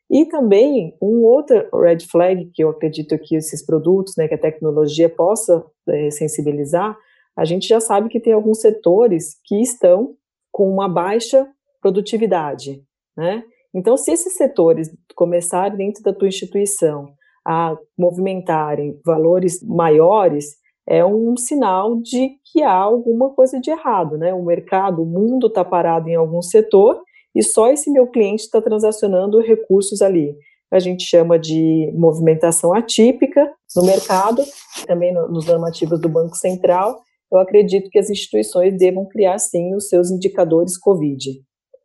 E 0.10 0.26
também 0.26 0.96
um 1.02 1.24
outro 1.24 1.68
red 1.82 2.00
flag 2.00 2.50
que 2.54 2.64
eu 2.64 2.70
acredito 2.70 3.18
que 3.20 3.36
esses 3.36 3.66
produtos, 3.66 4.14
né, 4.18 4.28
que 4.28 4.36
a 4.36 4.40
tecnologia 4.40 5.10
possa 5.10 5.66
é, 5.90 6.10
sensibilizar, 6.10 6.98
a 7.38 7.44
gente 7.44 7.68
já 7.68 7.80
sabe 7.80 8.10
que 8.10 8.20
tem 8.20 8.34
alguns 8.34 8.62
setores 8.62 9.36
que 9.46 9.62
estão 9.62 10.16
com 10.52 10.72
uma 10.72 10.88
baixa 10.88 11.48
produtividade, 11.82 12.82
né? 13.16 13.44
Então, 13.74 13.96
se 13.96 14.12
esses 14.12 14.36
setores 14.36 14.90
começarem 15.14 15.78
dentro 15.78 16.02
da 16.02 16.14
tua 16.14 16.28
instituição 16.28 17.10
a 17.48 17.78
movimentarem 17.98 19.00
valores 19.06 19.64
maiores, 19.64 20.58
é 20.86 21.06
um 21.06 21.38
sinal 21.38 21.96
de 22.02 22.32
que 22.52 22.62
há 22.62 22.74
alguma 22.74 23.30
coisa 23.30 23.60
de 23.60 23.70
errado, 23.70 24.18
né? 24.18 24.34
O 24.34 24.44
mercado, 24.44 25.02
o 25.02 25.06
mundo 25.06 25.48
está 25.48 25.64
parado 25.64 26.10
em 26.10 26.16
algum 26.16 26.42
setor 26.42 27.02
e 27.34 27.42
só 27.42 27.70
esse 27.70 27.90
meu 27.90 28.08
cliente 28.08 28.44
está 28.44 28.62
transacionando 28.62 29.40
recursos 29.40 30.02
ali. 30.02 30.36
A 30.70 30.80
gente 30.80 31.04
chama 31.06 31.40
de 31.40 31.90
movimentação 31.96 32.74
atípica 32.74 33.50
no 33.76 33.86
mercado, 33.86 34.44
também 34.86 35.14
nos 35.14 35.46
normativos 35.46 36.02
do 36.02 36.10
Banco 36.10 36.36
Central, 36.36 37.00
eu 37.32 37.40
acredito 37.40 37.90
que 37.90 38.00
as 38.00 38.10
instituições 38.10 38.78
devam 38.78 39.06
criar, 39.06 39.38
sim, 39.38 39.76
os 39.76 39.88
seus 39.90 40.10
indicadores 40.10 40.78
COVID, 40.78 41.42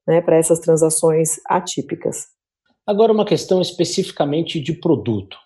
né, 0.06 0.20
para 0.20 0.36
essas 0.36 0.60
transações 0.60 1.40
atípicas. 1.46 2.26
Agora, 2.86 3.12
uma 3.12 3.24
questão 3.24 3.60
especificamente 3.60 4.60
de 4.60 4.72
produto. 4.72 5.36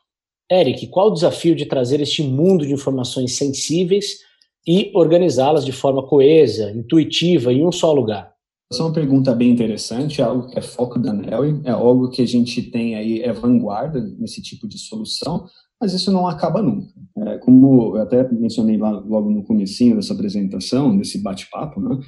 Eric, 0.50 0.87
qual 0.88 1.09
o 1.09 1.15
desafio 1.15 1.55
de 1.57 1.67
trazer 1.67 2.00
este 2.00 2.23
mundo 2.23 2.65
de 2.65 2.73
informações 2.73 3.37
sensíveis 3.37 4.19
e 4.67 4.91
organizá-las 4.95 5.65
de 5.65 5.73
forma 5.73 6.07
coesa, 6.07 6.71
intuitiva, 6.71 7.53
em 7.53 7.65
um 7.67 7.73
só 7.73 7.93
lugar? 7.93 8.33
Essa 8.73 8.83
é 8.83 8.87
uma 8.87 8.93
pergunta 8.93 9.35
bem 9.35 9.50
interessante, 9.50 10.21
é 10.21 10.25
algo 10.25 10.49
que 10.49 10.59
é 10.59 10.62
foco 10.62 10.99
da 10.99 11.12
NEL, 11.12 11.61
é 11.65 11.71
algo 11.71 12.11
que 12.11 12.23
a 12.23 12.26
gente 12.26 12.62
tem 12.62 12.97
aí, 12.97 13.21
é 13.21 13.33
vanguarda 13.33 14.00
nesse 14.19 14.43
tipo 14.43 14.67
de 14.67 14.79
solução, 14.79 15.47
mas 15.81 15.93
isso 15.93 16.11
não 16.11 16.26
acaba 16.26 16.61
nunca. 16.61 16.93
É, 17.19 17.38
como 17.38 17.97
eu 17.97 18.03
até 18.03 18.29
mencionei 18.33 18.76
lá, 18.76 18.91
logo 18.91 19.31
no 19.31 19.45
comecinho 19.45 19.95
dessa 19.95 20.15
apresentação, 20.15 20.97
desse 20.97 21.23
bate-papo, 21.23 21.81
né, 21.81 22.00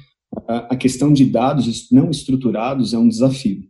a 0.47 0.75
questão 0.75 1.13
de 1.13 1.25
dados 1.25 1.89
não 1.91 2.09
estruturados 2.09 2.93
é 2.93 2.97
um 2.97 3.07
desafio. 3.07 3.63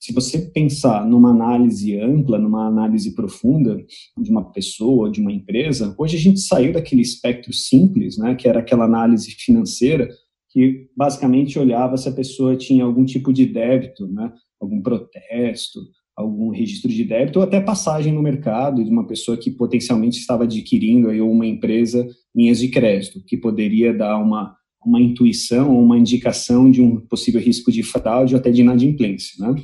Se 0.00 0.12
você 0.12 0.38
pensar 0.38 1.06
numa 1.06 1.30
análise 1.30 1.98
ampla, 1.98 2.38
numa 2.38 2.66
análise 2.66 3.14
profunda 3.14 3.82
de 4.18 4.30
uma 4.30 4.52
pessoa, 4.52 5.10
de 5.10 5.20
uma 5.20 5.32
empresa, 5.32 5.94
hoje 5.98 6.16
a 6.16 6.20
gente 6.20 6.40
saiu 6.40 6.72
daquele 6.72 7.00
espectro 7.00 7.52
simples, 7.52 8.18
né, 8.18 8.34
que 8.34 8.46
era 8.46 8.60
aquela 8.60 8.84
análise 8.84 9.30
financeira, 9.30 10.08
que 10.50 10.88
basicamente 10.96 11.58
olhava 11.58 11.96
se 11.96 12.08
a 12.08 12.12
pessoa 12.12 12.56
tinha 12.56 12.84
algum 12.84 13.04
tipo 13.04 13.32
de 13.32 13.46
débito, 13.46 14.06
né, 14.06 14.30
algum 14.60 14.80
protesto, 14.82 15.80
algum 16.16 16.50
registro 16.50 16.90
de 16.90 17.04
débito 17.04 17.38
ou 17.38 17.44
até 17.44 17.60
passagem 17.60 18.12
no 18.12 18.22
mercado 18.22 18.84
de 18.84 18.90
uma 18.90 19.06
pessoa 19.06 19.36
que 19.36 19.50
potencialmente 19.50 20.18
estava 20.18 20.44
adquirindo 20.44 21.08
aí 21.08 21.20
uma 21.20 21.46
empresa 21.46 22.06
linhas 22.34 22.58
de 22.58 22.68
crédito, 22.68 23.22
que 23.26 23.36
poderia 23.36 23.92
dar 23.92 24.18
uma, 24.18 24.54
uma 24.84 25.00
intuição 25.00 25.74
ou 25.74 25.82
uma 25.82 25.98
indicação 25.98 26.70
de 26.70 26.80
um 26.80 27.00
possível 27.00 27.40
risco 27.40 27.72
de 27.72 27.82
fraude 27.82 28.34
ou 28.34 28.40
até 28.40 28.50
de 28.50 28.60
inadimplência, 28.60 29.44
né? 29.44 29.54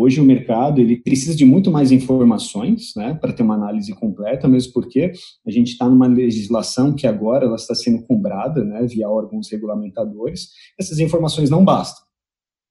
Hoje 0.00 0.20
o 0.20 0.24
mercado 0.24 0.80
ele 0.80 1.02
precisa 1.02 1.34
de 1.34 1.44
muito 1.44 1.72
mais 1.72 1.90
informações, 1.90 2.92
né, 2.96 3.14
para 3.14 3.32
ter 3.32 3.42
uma 3.42 3.56
análise 3.56 3.92
completa, 3.94 4.46
mesmo 4.46 4.72
porque 4.72 5.10
a 5.44 5.50
gente 5.50 5.72
está 5.72 5.88
numa 5.88 6.06
legislação 6.06 6.94
que 6.94 7.04
agora 7.04 7.46
ela 7.46 7.56
está 7.56 7.74
sendo 7.74 8.04
cobrada, 8.04 8.62
né, 8.62 8.86
via 8.86 9.10
órgãos 9.10 9.50
regulamentadores. 9.50 10.50
Essas 10.78 11.00
informações 11.00 11.50
não 11.50 11.64
bastam. 11.64 12.06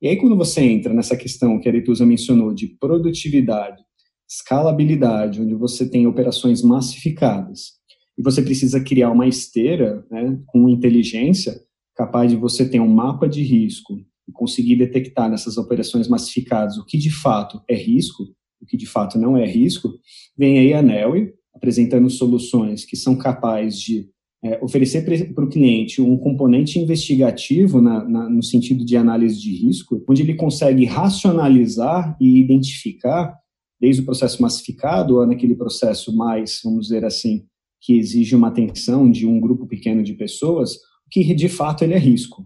E 0.02 0.08
aí, 0.08 0.16
quando 0.16 0.38
você 0.38 0.62
entra 0.62 0.94
nessa 0.94 1.18
questão 1.18 1.60
que 1.60 1.68
a 1.68 1.72
Aretusa 1.72 2.06
mencionou 2.06 2.54
de 2.54 2.68
produtividade, 2.80 3.84
escalabilidade, 4.26 5.42
onde 5.42 5.54
você 5.54 5.90
tem 5.90 6.08
operações 6.08 6.62
massificadas, 6.62 7.74
e 8.18 8.24
você 8.24 8.42
precisa 8.42 8.80
criar 8.80 9.12
uma 9.12 9.28
esteira 9.28 10.06
né, 10.10 10.40
com 10.46 10.70
inteligência 10.70 11.60
capaz 11.94 12.32
de 12.32 12.38
você 12.38 12.70
ter 12.70 12.80
um 12.80 12.88
mapa 12.88 13.28
de 13.28 13.44
risco 13.44 13.98
e 14.28 14.32
conseguir 14.32 14.76
detectar 14.76 15.30
nessas 15.30 15.58
operações 15.58 16.08
massificadas 16.08 16.78
o 16.78 16.86
que 16.86 16.98
de 16.98 17.12
fato 17.12 17.62
é 17.68 17.76
risco, 17.76 18.24
o 18.62 18.66
que 18.66 18.76
de 18.76 18.86
fato 18.86 19.18
não 19.18 19.38
é 19.38 19.46
risco, 19.46 19.94
vem 20.38 20.60
aí 20.60 20.74
a 20.74 20.82
Nelly 20.82 21.34
apresentando 21.54 22.10
soluções 22.10 22.86
que 22.86 22.96
são 22.96 23.16
capazes 23.16 23.80
de 23.80 24.10
é, 24.44 24.64
oferecer 24.64 25.04
para 25.34 25.44
o 25.44 25.50
cliente 25.50 26.02
um 26.02 26.18
componente 26.18 26.80
investigativo 26.80 27.82
na, 27.82 28.04
na, 28.08 28.30
no 28.30 28.44
sentido 28.44 28.86
de 28.86 28.96
análise 28.96 29.40
de 29.40 29.52
risco, 29.56 30.04
onde 30.08 30.22
ele 30.22 30.36
consegue 30.36 30.86
racionalizar 30.86 32.16
e 32.22 32.40
identificar, 32.40 33.36
desde 33.80 34.02
o 34.02 34.06
processo 34.06 34.42
massificado 34.42 35.18
ou 35.18 35.26
naquele 35.26 35.56
processo 35.56 36.16
mais, 36.16 36.62
vamos 36.64 36.88
dizer 36.88 37.04
assim, 37.04 37.46
que 37.82 37.98
exige 37.98 38.36
uma 38.36 38.48
atenção 38.48 39.10
de 39.10 39.26
um 39.26 39.40
grupo 39.40 39.68
pequeno 39.68 40.04
de 40.04 40.14
pessoas, 40.14 40.78
que 41.12 41.34
de 41.34 41.50
fato 41.50 41.84
ele 41.84 41.94
é 41.94 42.00
risco. 42.00 42.46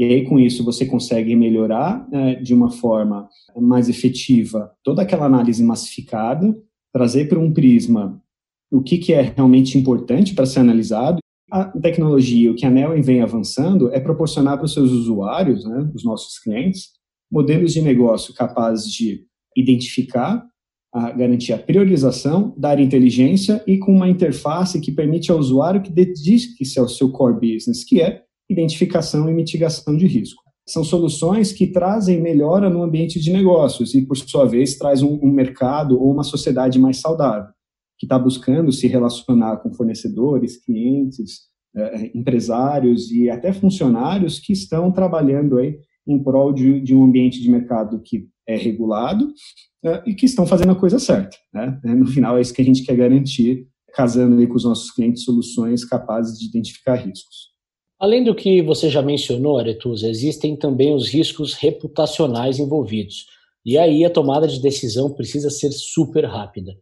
E 0.00 0.04
aí, 0.04 0.24
com 0.24 0.40
isso, 0.40 0.64
você 0.64 0.86
consegue 0.86 1.36
melhorar 1.36 2.08
né, 2.10 2.36
de 2.36 2.54
uma 2.54 2.70
forma 2.70 3.28
mais 3.54 3.86
efetiva 3.86 4.72
toda 4.82 5.02
aquela 5.02 5.26
análise 5.26 5.62
massificada, 5.62 6.56
trazer 6.90 7.28
para 7.28 7.38
um 7.38 7.52
prisma 7.52 8.18
o 8.72 8.82
que, 8.82 8.96
que 8.96 9.12
é 9.12 9.20
realmente 9.20 9.76
importante 9.76 10.34
para 10.34 10.46
ser 10.46 10.60
analisado. 10.60 11.18
A 11.52 11.66
tecnologia, 11.66 12.50
o 12.50 12.54
que 12.54 12.64
a 12.64 12.70
Nelwyn 12.70 13.02
vem 13.02 13.20
avançando, 13.20 13.92
é 13.92 14.00
proporcionar 14.00 14.56
para 14.56 14.64
os 14.64 14.72
seus 14.72 14.90
usuários, 14.90 15.66
né, 15.66 15.90
os 15.94 16.02
nossos 16.02 16.38
clientes, 16.38 16.92
modelos 17.30 17.74
de 17.74 17.82
negócio 17.82 18.32
capazes 18.32 18.90
de 18.90 19.26
identificar, 19.54 20.42
a 20.94 21.10
garantir 21.10 21.52
a 21.52 21.58
priorização, 21.58 22.54
dar 22.56 22.80
inteligência 22.80 23.62
e 23.66 23.76
com 23.76 23.92
uma 23.92 24.08
interface 24.08 24.80
que 24.80 24.92
permite 24.92 25.30
ao 25.30 25.38
usuário 25.38 25.82
que 25.82 25.92
dedique 25.92 26.64
se 26.64 26.78
ao 26.78 26.88
seu 26.88 27.12
core 27.12 27.34
business, 27.34 27.84
que 27.84 28.00
é 28.00 28.22
identificação 28.50 29.30
e 29.30 29.32
mitigação 29.32 29.96
de 29.96 30.06
risco. 30.06 30.42
São 30.68 30.84
soluções 30.84 31.52
que 31.52 31.66
trazem 31.66 32.20
melhora 32.20 32.68
no 32.68 32.82
ambiente 32.82 33.18
de 33.18 33.32
negócios 33.32 33.94
e, 33.94 34.02
por 34.02 34.16
sua 34.16 34.44
vez, 34.44 34.76
traz 34.76 35.02
um, 35.02 35.18
um 35.22 35.30
mercado 35.30 36.00
ou 36.00 36.12
uma 36.12 36.22
sociedade 36.22 36.78
mais 36.78 36.98
saudável 36.98 37.50
que 37.98 38.06
está 38.06 38.18
buscando 38.18 38.72
se 38.72 38.86
relacionar 38.86 39.58
com 39.58 39.74
fornecedores, 39.74 40.56
clientes, 40.56 41.50
eh, 41.76 42.10
empresários 42.14 43.10
e 43.12 43.28
até 43.28 43.52
funcionários 43.52 44.38
que 44.38 44.54
estão 44.54 44.90
trabalhando 44.90 45.58
aí 45.58 45.78
em 46.08 46.22
prol 46.22 46.50
de, 46.50 46.80
de 46.80 46.94
um 46.94 47.04
ambiente 47.04 47.42
de 47.42 47.50
mercado 47.50 48.00
que 48.02 48.26
é 48.48 48.56
regulado 48.56 49.30
eh, 49.84 50.02
e 50.06 50.14
que 50.14 50.24
estão 50.24 50.46
fazendo 50.46 50.72
a 50.72 50.76
coisa 50.76 50.98
certa. 50.98 51.36
Né? 51.52 51.78
No 51.84 52.06
final, 52.06 52.38
é 52.38 52.40
isso 52.40 52.54
que 52.54 52.62
a 52.62 52.64
gente 52.64 52.84
quer 52.84 52.96
garantir, 52.96 53.66
casando 53.92 54.38
aí 54.38 54.46
com 54.46 54.54
os 54.54 54.64
nossos 54.64 54.90
clientes 54.90 55.22
soluções 55.22 55.84
capazes 55.84 56.38
de 56.38 56.46
identificar 56.46 56.94
riscos. 56.94 57.49
Além 58.00 58.24
do 58.24 58.34
que 58.34 58.62
você 58.62 58.88
já 58.88 59.02
mencionou, 59.02 59.58
Aretusa, 59.58 60.08
existem 60.08 60.56
também 60.56 60.94
os 60.94 61.06
riscos 61.06 61.52
reputacionais 61.52 62.58
envolvidos. 62.58 63.26
E 63.64 63.76
aí 63.76 64.06
a 64.06 64.10
tomada 64.10 64.48
de 64.48 64.58
decisão 64.58 65.10
precisa 65.12 65.50
ser 65.50 65.70
super 65.70 66.24
rápida. 66.24 66.72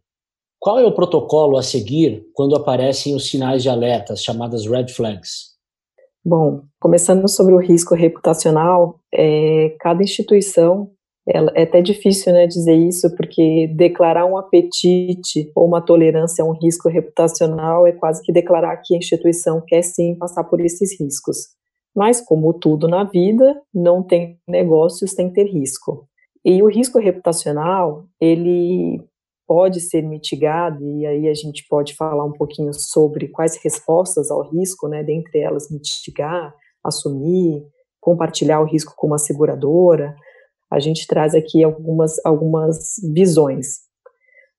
Qual 0.57 0.79
é 0.79 0.85
o 0.85 0.93
protocolo 0.93 1.57
a 1.57 1.61
seguir 1.61 2.25
quando 2.33 2.55
aparecem 2.55 3.13
os 3.13 3.27
sinais 3.27 3.61
de 3.61 3.69
alertas, 3.69 4.23
chamadas 4.23 4.65
red 4.65 4.87
flags? 4.87 5.57
Bom, 6.23 6.63
começando 6.79 7.27
sobre 7.27 7.53
o 7.53 7.59
risco 7.59 7.95
reputacional, 7.95 9.01
é, 9.13 9.75
cada 9.79 10.01
instituição, 10.01 10.89
é, 11.31 11.61
até 11.61 11.81
difícil 11.81 12.33
né, 12.33 12.47
dizer 12.47 12.73
isso, 12.73 13.15
porque 13.15 13.67
declarar 13.67 14.25
um 14.25 14.35
apetite 14.35 15.51
ou 15.55 15.67
uma 15.67 15.79
tolerância 15.79 16.43
a 16.43 16.47
um 16.47 16.53
risco 16.53 16.89
reputacional 16.89 17.85
é 17.85 17.91
quase 17.91 18.23
que 18.23 18.33
declarar 18.33 18.75
que 18.77 18.95
a 18.95 18.97
instituição 18.97 19.61
quer 19.65 19.83
sim 19.83 20.15
passar 20.15 20.43
por 20.43 20.59
esses 20.59 20.99
riscos. 20.99 21.49
Mas, 21.95 22.19
como 22.19 22.53
tudo 22.53 22.87
na 22.87 23.03
vida, 23.03 23.61
não 23.73 24.01
tem 24.01 24.39
negócios 24.47 25.11
sem 25.11 25.29
ter 25.31 25.45
risco. 25.45 26.07
E 26.43 26.63
o 26.63 26.67
risco 26.67 26.97
reputacional, 26.97 28.05
ele 28.19 29.03
pode 29.47 29.81
ser 29.81 30.01
mitigado, 30.01 30.87
e 30.87 31.05
aí 31.05 31.27
a 31.27 31.33
gente 31.33 31.65
pode 31.67 31.95
falar 31.95 32.23
um 32.23 32.31
pouquinho 32.31 32.71
sobre 32.73 33.27
quais 33.27 33.59
respostas 33.63 34.31
ao 34.31 34.47
risco, 34.49 34.87
né, 34.87 35.03
dentre 35.03 35.39
elas 35.39 35.69
mitigar, 35.69 36.53
assumir, 36.83 37.63
compartilhar 37.99 38.61
o 38.61 38.65
risco 38.65 38.93
com 38.95 39.07
uma 39.07 39.17
seguradora, 39.17 40.15
a 40.71 40.79
gente 40.79 41.07
traz 41.07 41.33
aqui 41.33 41.63
algumas, 41.63 42.23
algumas 42.25 42.95
visões. 43.13 43.79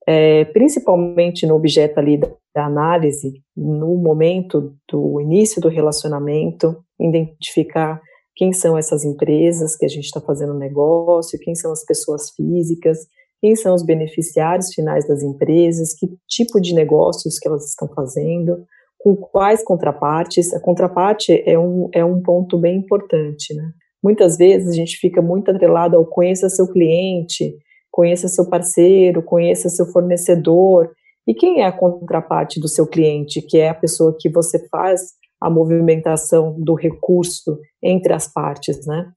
É, 0.09 0.45
principalmente 0.47 1.47
no 1.47 1.55
objeto 1.55 1.99
ali 1.99 2.17
da, 2.17 2.31
da 2.55 2.67
análise, 2.67 3.43
no 3.57 3.97
momento 3.97 4.75
do 4.91 5.21
início 5.21 5.61
do 5.61 5.69
relacionamento, 5.69 6.77
identificar 6.99 8.01
quem 8.35 8.53
são 8.53 8.77
essas 8.77 9.05
empresas 9.05 9.77
que 9.77 9.85
a 9.85 9.89
gente 9.89 10.07
está 10.07 10.21
fazendo 10.21 10.55
negócio, 10.55 11.39
quem 11.39 11.55
são 11.55 11.71
as 11.71 11.85
pessoas 11.85 12.31
físicas, 12.31 13.07
quem 13.41 13.55
são 13.55 13.75
os 13.75 13.83
beneficiários 13.83 14.73
finais 14.75 15.07
das 15.07 15.23
empresas, 15.23 15.95
que 15.95 16.09
tipo 16.29 16.61
de 16.61 16.75
negócios 16.75 17.39
que 17.39 17.47
elas 17.47 17.69
estão 17.69 17.89
fazendo, 17.89 18.65
com 18.99 19.17
quais 19.17 19.63
contrapartes. 19.65 20.53
A 20.55 20.61
contraparte 20.61 21.43
é 21.47 21.59
um, 21.59 21.89
é 21.93 22.05
um 22.05 22.23
ponto 22.23 22.59
bem 22.59 22.79
importante, 22.79 23.55
né? 23.55 23.73
Muitas 24.03 24.37
vezes 24.37 24.69
a 24.69 24.75
gente 24.75 24.97
fica 24.97 25.21
muito 25.21 25.51
atrelado 25.51 25.97
ao 25.97 26.07
conheça 26.07 26.49
seu 26.49 26.71
cliente, 26.71 27.55
conheça 27.91 28.29
seu 28.29 28.49
parceiro, 28.49 29.23
conheça 29.23 29.69
seu 29.69 29.87
fornecedor. 29.87 30.91
E 31.27 31.35
quem 31.35 31.61
é 31.61 31.67
a 31.67 31.73
contraparte 31.73 32.59
do 32.59 32.69
seu 32.69 32.87
cliente, 32.87 33.43
que 33.43 33.59
é 33.59 33.69
a 33.69 33.75
pessoa 33.75 34.17
que 34.19 34.29
você 34.29 34.67
faz 34.69 35.13
a 35.41 35.51
movimentação 35.51 36.55
do 36.59 36.75
recurso 36.75 37.59
entre 37.83 38.13
as 38.13 38.31
partes, 38.31 38.87
né? 38.87 39.11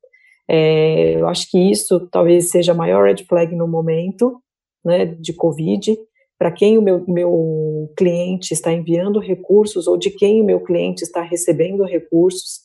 É, 0.49 1.19
eu 1.19 1.27
acho 1.27 1.49
que 1.49 1.57
isso 1.57 2.07
talvez 2.11 2.49
seja 2.49 2.73
a 2.73 2.75
maior 2.75 3.05
red 3.05 3.23
flag 3.27 3.55
no 3.55 3.67
momento, 3.67 4.41
né, 4.83 5.05
de 5.05 5.33
Covid, 5.33 5.97
para 6.37 6.51
quem 6.51 6.77
o 6.77 6.81
meu, 6.81 7.05
meu 7.07 7.89
cliente 7.97 8.53
está 8.53 8.71
enviando 8.73 9.19
recursos 9.19 9.87
ou 9.87 9.97
de 9.97 10.09
quem 10.09 10.41
o 10.41 10.45
meu 10.45 10.61
cliente 10.61 11.01
está 11.03 11.21
recebendo 11.21 11.85
recursos, 11.85 12.63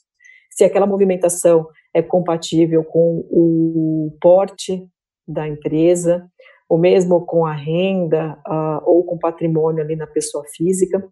se 0.50 0.64
aquela 0.64 0.86
movimentação 0.86 1.68
é 1.98 2.02
compatível 2.02 2.84
com 2.84 3.24
o 3.30 4.16
porte 4.20 4.86
da 5.26 5.46
empresa, 5.46 6.26
ou 6.68 6.78
mesmo 6.78 7.24
com 7.24 7.44
a 7.44 7.54
renda 7.54 8.38
uh, 8.46 8.82
ou 8.84 9.04
com 9.04 9.18
patrimônio 9.18 9.82
ali 9.82 9.96
na 9.96 10.06
pessoa 10.06 10.44
física. 10.54 11.02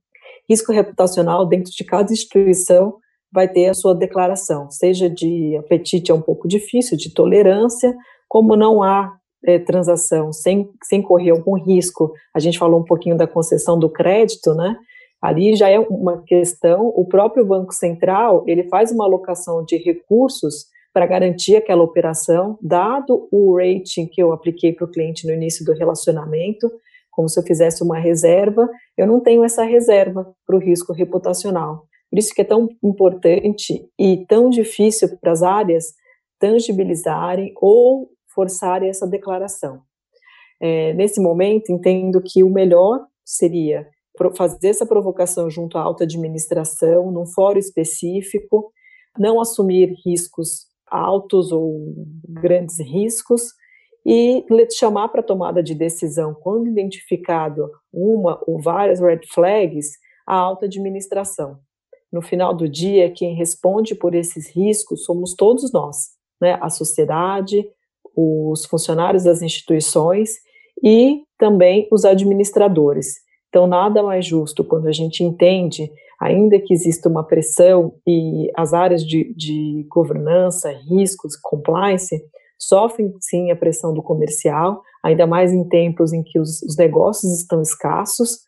Risco 0.49 0.73
reputacional 0.73 1.47
dentro 1.47 1.73
de 1.73 1.85
cada 1.85 2.13
instituição 2.13 2.97
vai 3.33 3.49
ter 3.49 3.67
a 3.67 3.75
sua 3.75 3.95
declaração, 3.95 4.71
seja 4.71 5.11
de 5.11 5.57
apetite 5.57 6.11
é 6.11 6.15
um 6.15 6.23
pouco 6.23 6.47
difícil, 6.47 6.97
de 6.97 7.13
tolerância, 7.13 7.95
como 8.29 8.57
não 8.57 8.83
há 8.83 9.17
é, 9.45 9.59
transação 9.59 10.33
sem, 10.33 10.71
sem 10.85 11.03
correr 11.03 11.31
algum 11.31 11.55
risco. 11.55 12.13
A 12.35 12.39
gente 12.39 12.59
falou 12.59 12.81
um 12.81 12.85
pouquinho 12.85 13.17
da 13.17 13.27
concessão 13.27 13.79
do 13.79 13.91
crédito, 13.91 14.55
né? 14.55 14.77
Ali 15.21 15.57
já 15.57 15.69
é 15.69 15.79
uma 15.79 16.23
questão, 16.23 16.87
o 16.95 17.05
próprio 17.07 17.45
Banco 17.45 17.73
Central, 17.73 18.45
ele 18.47 18.65
faz 18.69 18.93
uma 18.93 19.05
alocação 19.05 19.65
de 19.65 19.77
recursos 19.77 20.67
para 20.97 21.05
garantir 21.05 21.57
aquela 21.57 21.83
operação, 21.83 22.59
dado 22.63 23.29
o 23.31 23.55
rating 23.59 24.07
que 24.07 24.23
eu 24.23 24.33
apliquei 24.33 24.73
para 24.73 24.87
o 24.87 24.91
cliente 24.91 25.27
no 25.27 25.35
início 25.35 25.63
do 25.63 25.75
relacionamento, 25.75 26.73
como 27.11 27.29
se 27.29 27.39
eu 27.39 27.43
fizesse 27.45 27.85
uma 27.85 27.99
reserva, 27.99 28.67
eu 28.97 29.07
não 29.07 29.21
tenho 29.21 29.45
essa 29.45 29.63
reserva 29.63 30.35
para 30.47 30.57
o 30.57 30.59
risco 30.59 30.95
reputacional. 30.95 31.83
Por 32.09 32.19
isso 32.19 32.35
que 32.35 32.41
é 32.41 32.45
tão 32.45 32.67
importante 32.83 33.87
e 34.01 34.25
tão 34.25 34.49
difícil 34.49 35.19
para 35.21 35.33
as 35.33 35.43
áreas 35.43 35.85
tangibilizarem 36.39 37.53
ou 37.61 38.09
forçarem 38.35 38.89
essa 38.89 39.07
declaração. 39.07 39.83
É, 40.59 40.95
nesse 40.95 41.21
momento, 41.21 41.71
entendo 41.71 42.23
que 42.23 42.43
o 42.43 42.49
melhor 42.49 43.05
seria 43.23 43.87
fazer 44.35 44.69
essa 44.69 44.87
provocação 44.87 45.51
junto 45.51 45.77
à 45.77 45.83
alta 45.83 46.05
administração, 46.05 47.13
num 47.13 47.27
fórum 47.27 47.59
específico, 47.59 48.73
não 49.19 49.39
assumir 49.39 49.95
riscos 50.07 50.75
altos 50.97 51.53
ou 51.53 51.95
grandes 52.29 52.79
riscos 52.81 53.53
e 54.05 54.45
chamar 54.73 55.09
para 55.09 55.23
tomada 55.23 55.63
de 55.63 55.75
decisão, 55.75 56.33
quando 56.33 56.69
identificado 56.69 57.71
uma 57.93 58.41
ou 58.47 58.61
várias 58.61 59.01
red 59.01 59.21
flags, 59.33 59.91
a 60.27 60.35
alta 60.35 60.67
administração. 60.67 61.59
No 62.13 62.23
final 62.23 62.55
do 62.55 62.69
dia, 62.69 63.11
quem 63.11 63.35
responde 63.35 63.95
por 63.95 64.15
esses 64.15 64.49
riscos 64.49 65.05
somos 65.05 65.35
todos 65.35 65.73
nós, 65.73 66.11
né? 66.41 66.57
a 66.61 66.71
sociedade, 66.71 67.69
os 68.15 68.65
funcionários 68.65 69.25
das 69.25 69.43
instituições 69.43 70.37
e 70.83 71.23
também 71.39 71.89
os 71.91 72.05
administradores. 72.05 73.17
Então, 73.49 73.67
nada 73.67 74.03
mais 74.03 74.25
justo 74.25 74.63
quando 74.65 74.87
a 74.87 74.93
gente 74.93 75.25
entende 75.25 75.91
ainda 76.21 76.59
que 76.59 76.73
exista 76.73 77.09
uma 77.09 77.25
pressão 77.25 77.95
e 78.07 78.51
as 78.57 78.73
áreas 78.73 79.05
de, 79.05 79.35
de 79.35 79.87
governança, 79.89 80.71
riscos, 80.89 81.37
compliance, 81.37 82.21
sofrem 82.59 83.13
sim 83.21 83.51
a 83.51 83.57
pressão 83.57 83.93
do 83.93 84.03
comercial, 84.03 84.83
ainda 85.05 85.27
mais 85.27 85.53
em 85.53 85.63
tempos 85.69 86.13
em 86.13 86.23
que 86.23 86.39
os, 86.39 86.63
os 86.63 86.77
negócios 86.77 87.33
estão 87.39 87.61
escassos. 87.61 88.39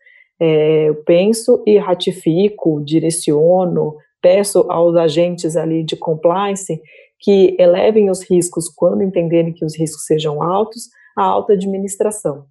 É, 0.40 0.88
eu 0.88 0.94
penso 1.04 1.62
e 1.66 1.76
ratifico, 1.78 2.82
direciono, 2.84 3.96
peço 4.22 4.64
aos 4.70 4.96
agentes 4.96 5.56
ali 5.56 5.84
de 5.84 5.96
compliance 5.96 6.80
que 7.20 7.56
elevem 7.58 8.10
os 8.10 8.22
riscos 8.22 8.68
quando 8.68 9.02
entenderem 9.02 9.52
que 9.52 9.64
os 9.64 9.76
riscos 9.76 10.04
sejam 10.04 10.42
altos, 10.42 10.88
a 11.16 11.24
alta 11.24 11.52
administração 11.52 12.46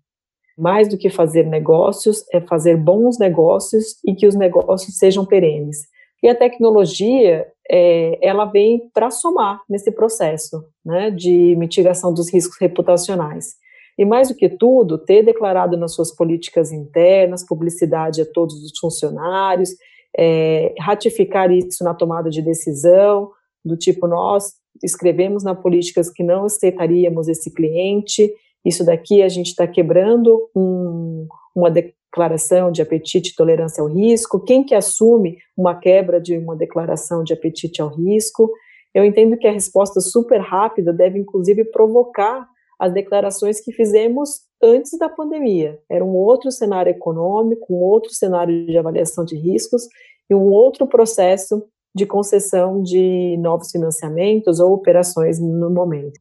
mais 0.57 0.87
do 0.87 0.97
que 0.97 1.09
fazer 1.09 1.45
negócios, 1.45 2.25
é 2.33 2.41
fazer 2.41 2.75
bons 2.77 3.19
negócios 3.19 3.97
e 4.05 4.15
que 4.15 4.25
os 4.25 4.35
negócios 4.35 4.97
sejam 4.97 5.25
perenes. 5.25 5.77
E 6.23 6.27
a 6.27 6.35
tecnologia, 6.35 7.45
é, 7.69 8.17
ela 8.21 8.45
vem 8.45 8.89
para 8.93 9.11
somar 9.11 9.61
nesse 9.69 9.91
processo 9.91 10.63
né, 10.83 11.11
de 11.11 11.55
mitigação 11.55 12.11
dos 12.11 12.33
riscos 12.33 12.57
reputacionais. 12.59 13.53
E 13.97 14.05
mais 14.05 14.29
do 14.29 14.35
que 14.35 14.49
tudo, 14.49 14.97
ter 14.97 15.23
declarado 15.23 15.77
nas 15.77 15.93
suas 15.93 16.15
políticas 16.15 16.71
internas, 16.71 17.45
publicidade 17.45 18.21
a 18.21 18.25
todos 18.25 18.55
os 18.63 18.77
funcionários, 18.79 19.71
é, 20.17 20.73
ratificar 20.79 21.51
isso 21.51 21.83
na 21.83 21.93
tomada 21.93 22.29
de 22.29 22.41
decisão, 22.41 23.31
do 23.63 23.77
tipo, 23.77 24.07
nós 24.07 24.53
escrevemos 24.83 25.43
na 25.43 25.53
políticas 25.53 26.09
que 26.09 26.23
não 26.23 26.45
aceitaríamos 26.45 27.27
esse 27.27 27.53
cliente, 27.53 28.31
isso 28.65 28.83
daqui 28.85 29.21
a 29.21 29.29
gente 29.29 29.47
está 29.47 29.67
quebrando 29.67 30.49
um, 30.55 31.27
uma 31.55 31.71
declaração 31.71 32.71
de 32.71 32.81
apetite 32.81 33.31
e 33.31 33.35
tolerância 33.35 33.81
ao 33.81 33.87
risco. 33.87 34.43
Quem 34.43 34.63
que 34.63 34.75
assume 34.75 35.37
uma 35.55 35.75
quebra 35.75 36.19
de 36.19 36.37
uma 36.37 36.55
declaração 36.55 37.23
de 37.23 37.33
apetite 37.33 37.81
ao 37.81 37.89
risco? 37.89 38.51
Eu 38.93 39.05
entendo 39.05 39.37
que 39.37 39.47
a 39.47 39.51
resposta 39.51 40.01
super 40.01 40.39
rápida 40.41 40.91
deve, 40.91 41.19
inclusive, 41.19 41.65
provocar 41.65 42.47
as 42.79 42.93
declarações 42.93 43.59
que 43.59 43.71
fizemos 43.71 44.41
antes 44.61 44.97
da 44.97 45.09
pandemia. 45.09 45.79
Era 45.89 46.03
um 46.03 46.15
outro 46.15 46.51
cenário 46.51 46.89
econômico, 46.89 47.73
um 47.73 47.81
outro 47.81 48.11
cenário 48.13 48.65
de 48.65 48.77
avaliação 48.77 49.25
de 49.25 49.35
riscos 49.35 49.87
e 50.29 50.35
um 50.35 50.49
outro 50.49 50.87
processo 50.87 51.63
de 51.95 52.05
concessão 52.05 52.81
de 52.81 53.37
novos 53.39 53.71
financiamentos 53.71 54.59
ou 54.59 54.73
operações 54.73 55.39
no 55.39 55.69
momento. 55.69 56.19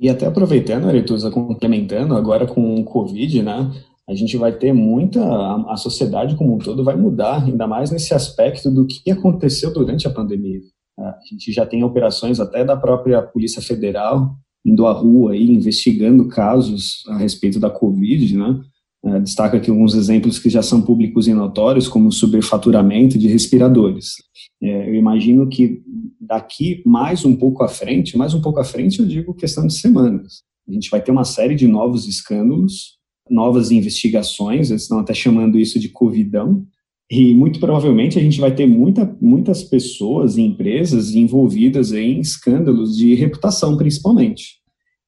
E 0.00 0.08
até 0.08 0.26
aproveitando, 0.26 0.86
Aretusa, 0.86 1.30
complementando 1.30 2.14
agora 2.14 2.46
com 2.46 2.74
o 2.74 2.84
Covid, 2.84 3.42
né? 3.42 3.70
A 4.08 4.14
gente 4.14 4.36
vai 4.36 4.52
ter 4.52 4.72
muita. 4.72 5.20
A 5.68 5.76
sociedade 5.76 6.36
como 6.36 6.54
um 6.54 6.58
todo 6.58 6.84
vai 6.84 6.96
mudar, 6.96 7.42
ainda 7.44 7.66
mais 7.66 7.90
nesse 7.90 8.12
aspecto 8.12 8.70
do 8.70 8.86
que 8.86 9.10
aconteceu 9.10 9.72
durante 9.72 10.06
a 10.06 10.10
pandemia. 10.10 10.60
A 10.98 11.18
gente 11.28 11.52
já 11.52 11.66
tem 11.66 11.82
operações 11.82 12.38
até 12.38 12.64
da 12.64 12.76
própria 12.76 13.22
Polícia 13.22 13.62
Federal 13.62 14.36
indo 14.64 14.86
à 14.86 14.92
rua 14.92 15.32
aí, 15.32 15.50
investigando 15.50 16.28
casos 16.28 17.02
a 17.08 17.18
respeito 17.18 17.60
da 17.60 17.68
Covid, 17.68 18.36
né? 18.36 18.60
Uh, 19.04 19.20
destaca 19.20 19.58
aqui 19.58 19.68
alguns 19.68 19.94
exemplos 19.94 20.38
que 20.38 20.48
já 20.48 20.62
são 20.62 20.80
públicos 20.80 21.28
e 21.28 21.34
notórios, 21.34 21.86
como 21.86 22.08
o 22.08 22.12
superfaturamento 22.12 23.18
de 23.18 23.28
respiradores. 23.28 24.14
É, 24.62 24.88
eu 24.88 24.94
imagino 24.94 25.46
que 25.46 25.82
daqui 26.18 26.82
mais 26.86 27.22
um 27.22 27.36
pouco 27.36 27.62
à 27.62 27.68
frente, 27.68 28.16
mais 28.16 28.32
um 28.32 28.40
pouco 28.40 28.60
à 28.60 28.64
frente 28.64 29.00
eu 29.00 29.06
digo 29.06 29.34
questão 29.34 29.66
de 29.66 29.74
semanas, 29.74 30.42
a 30.66 30.72
gente 30.72 30.88
vai 30.88 31.02
ter 31.02 31.10
uma 31.10 31.24
série 31.24 31.54
de 31.54 31.66
novos 31.66 32.08
escândalos, 32.08 32.98
novas 33.30 33.70
investigações, 33.70 34.70
eles 34.70 34.82
estão 34.82 34.98
até 34.98 35.12
chamando 35.12 35.58
isso 35.58 35.78
de 35.78 35.90
covidão, 35.90 36.66
e 37.10 37.34
muito 37.34 37.60
provavelmente 37.60 38.18
a 38.18 38.22
gente 38.22 38.40
vai 38.40 38.54
ter 38.54 38.66
muita, 38.66 39.16
muitas 39.20 39.62
pessoas 39.62 40.38
e 40.38 40.42
empresas 40.42 41.14
envolvidas 41.14 41.92
em 41.92 42.20
escândalos 42.20 42.96
de 42.96 43.14
reputação, 43.14 43.76
principalmente. 43.76 44.62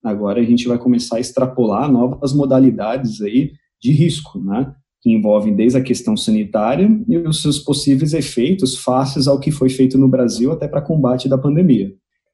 Agora 0.05 0.41
a 0.41 0.45
gente 0.45 0.69
vai 0.69 0.79
começar 0.79 1.17
a 1.17 1.21
extrapolar 1.21 1.91
novas 1.91 2.35
modalidades 2.35 3.23
aí 3.23 3.53
de 3.81 3.93
risco, 3.93 4.39
né? 4.39 4.73
Que 5.01 5.13
envolvem 5.13 5.55
desde 5.55 5.79
a 5.79 5.83
questão 5.83 6.17
sanitária 6.17 6.89
e 7.09 7.17
os 7.19 7.43
seus 7.43 7.59
possíveis 7.59 8.13
efeitos 8.13 8.79
faces 8.79 9.29
ao 9.29 9.39
que 9.39 9.51
foi 9.51 9.69
feito 9.69 9.99
no 9.99 10.09
Brasil 10.09 10.53
até 10.53 10.67
para 10.67 10.83
combate 10.83 11.29
da 11.29 11.39
pandemia. 11.39 11.93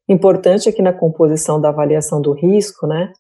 Importante 0.08 0.68
aqui 0.68 0.82
na 0.82 0.92
composição 0.92 1.60
da 1.60 1.68
avaliação 1.68 2.20
do 2.20 2.32
risco, 2.32 2.86
né? 2.86 3.12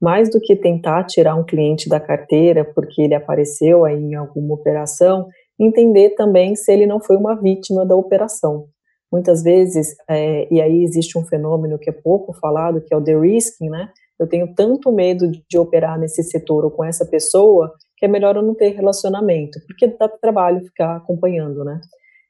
Mais 0.00 0.30
do 0.30 0.40
que 0.40 0.56
tentar 0.56 1.04
tirar 1.04 1.34
um 1.34 1.44
cliente 1.44 1.88
da 1.88 2.00
carteira 2.00 2.64
porque 2.64 3.02
ele 3.02 3.14
apareceu 3.14 3.84
aí 3.84 4.02
em 4.02 4.14
alguma 4.14 4.54
operação, 4.54 5.28
entender 5.58 6.10
também 6.10 6.56
se 6.56 6.72
ele 6.72 6.86
não 6.86 7.00
foi 7.00 7.16
uma 7.16 7.34
vítima 7.34 7.84
da 7.84 7.94
operação. 7.94 8.66
Muitas 9.12 9.42
vezes, 9.42 9.94
é, 10.08 10.46
e 10.52 10.60
aí 10.60 10.84
existe 10.84 11.18
um 11.18 11.24
fenômeno 11.24 11.78
que 11.78 11.90
é 11.90 11.92
pouco 11.92 12.32
falado, 12.32 12.80
que 12.80 12.94
é 12.94 12.96
o 12.96 13.00
de-risking, 13.00 13.68
né? 13.68 13.90
Eu 14.20 14.28
tenho 14.28 14.54
tanto 14.54 14.92
medo 14.92 15.32
de 15.48 15.58
operar 15.58 15.98
nesse 15.98 16.22
setor 16.22 16.66
ou 16.66 16.70
com 16.70 16.84
essa 16.84 17.06
pessoa 17.06 17.72
que 17.96 18.04
é 18.04 18.08
melhor 18.08 18.36
eu 18.36 18.42
não 18.42 18.54
ter 18.54 18.68
relacionamento, 18.68 19.58
porque 19.66 19.86
dá 19.86 20.08
trabalho 20.08 20.64
ficar 20.64 20.96
acompanhando, 20.96 21.64
né? 21.64 21.80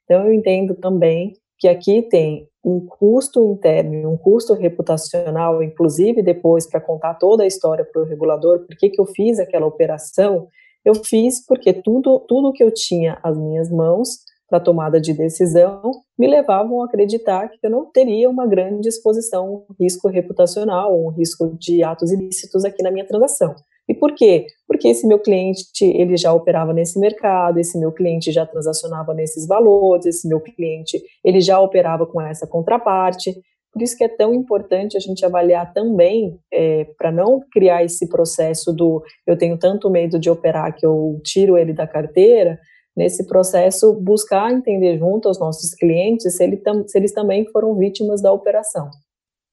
Então 0.04 0.24
eu 0.24 0.32
entendo 0.32 0.74
também 0.76 1.32
que 1.58 1.68
aqui 1.68 2.02
tem 2.02 2.48
um 2.64 2.86
custo 2.86 3.44
interno, 3.44 4.10
um 4.10 4.16
custo 4.16 4.54
reputacional, 4.54 5.62
inclusive 5.62 6.22
depois 6.22 6.66
para 6.66 6.80
contar 6.80 7.14
toda 7.14 7.42
a 7.42 7.46
história 7.46 7.84
para 7.84 8.02
o 8.02 8.04
regulador, 8.04 8.66
por 8.66 8.76
que, 8.76 8.92
eu 8.96 9.06
fiz 9.06 9.38
aquela 9.38 9.66
operação, 9.66 10.48
eu 10.84 10.94
fiz 10.94 11.44
porque 11.44 11.72
tudo, 11.72 12.20
tudo 12.20 12.52
que 12.52 12.62
eu 12.62 12.72
tinha 12.72 13.18
às 13.22 13.36
minhas 13.36 13.70
mãos 13.70 14.20
para 14.50 14.58
tomada 14.58 15.00
de 15.00 15.14
decisão 15.14 15.80
me 16.18 16.26
levavam 16.26 16.82
a 16.82 16.86
acreditar 16.86 17.48
que 17.48 17.58
eu 17.62 17.70
não 17.70 17.90
teria 17.90 18.28
uma 18.28 18.46
grande 18.46 18.88
exposição, 18.88 19.64
um 19.70 19.74
risco 19.80 20.08
reputacional, 20.08 21.00
um 21.00 21.10
risco 21.10 21.56
de 21.56 21.84
atos 21.84 22.10
ilícitos 22.10 22.64
aqui 22.64 22.82
na 22.82 22.90
minha 22.90 23.06
transação. 23.06 23.54
E 23.88 23.94
por 23.94 24.14
quê? 24.14 24.46
Porque 24.66 24.88
esse 24.88 25.06
meu 25.06 25.18
cliente, 25.18 25.84
ele 25.84 26.16
já 26.16 26.32
operava 26.32 26.72
nesse 26.72 26.98
mercado, 26.98 27.58
esse 27.58 27.78
meu 27.78 27.90
cliente 27.90 28.30
já 28.30 28.44
transacionava 28.44 29.14
nesses 29.14 29.46
valores, 29.46 30.06
esse 30.06 30.28
meu 30.28 30.40
cliente, 30.40 31.00
ele 31.24 31.40
já 31.40 31.60
operava 31.60 32.06
com 32.06 32.20
essa 32.20 32.46
contraparte. 32.46 33.34
Por 33.72 33.82
isso 33.82 33.96
que 33.96 34.04
é 34.04 34.08
tão 34.08 34.34
importante 34.34 34.96
a 34.96 35.00
gente 35.00 35.24
avaliar 35.24 35.72
também, 35.72 36.38
é, 36.52 36.84
para 36.98 37.10
não 37.10 37.40
criar 37.52 37.84
esse 37.84 38.08
processo 38.08 38.72
do 38.72 39.02
eu 39.26 39.36
tenho 39.36 39.56
tanto 39.58 39.88
medo 39.88 40.18
de 40.18 40.28
operar 40.28 40.74
que 40.76 40.84
eu 40.84 41.20
tiro 41.24 41.56
ele 41.56 41.72
da 41.72 41.86
carteira, 41.86 42.58
nesse 42.96 43.26
processo 43.26 43.92
buscar 43.94 44.52
entender 44.52 44.98
junto 44.98 45.28
aos 45.28 45.38
nossos 45.38 45.74
clientes 45.74 46.36
se, 46.36 46.42
ele 46.42 46.60
se 46.86 46.98
eles 46.98 47.12
também 47.12 47.46
foram 47.50 47.76
vítimas 47.76 48.20
da 48.20 48.32
operação. 48.32 48.90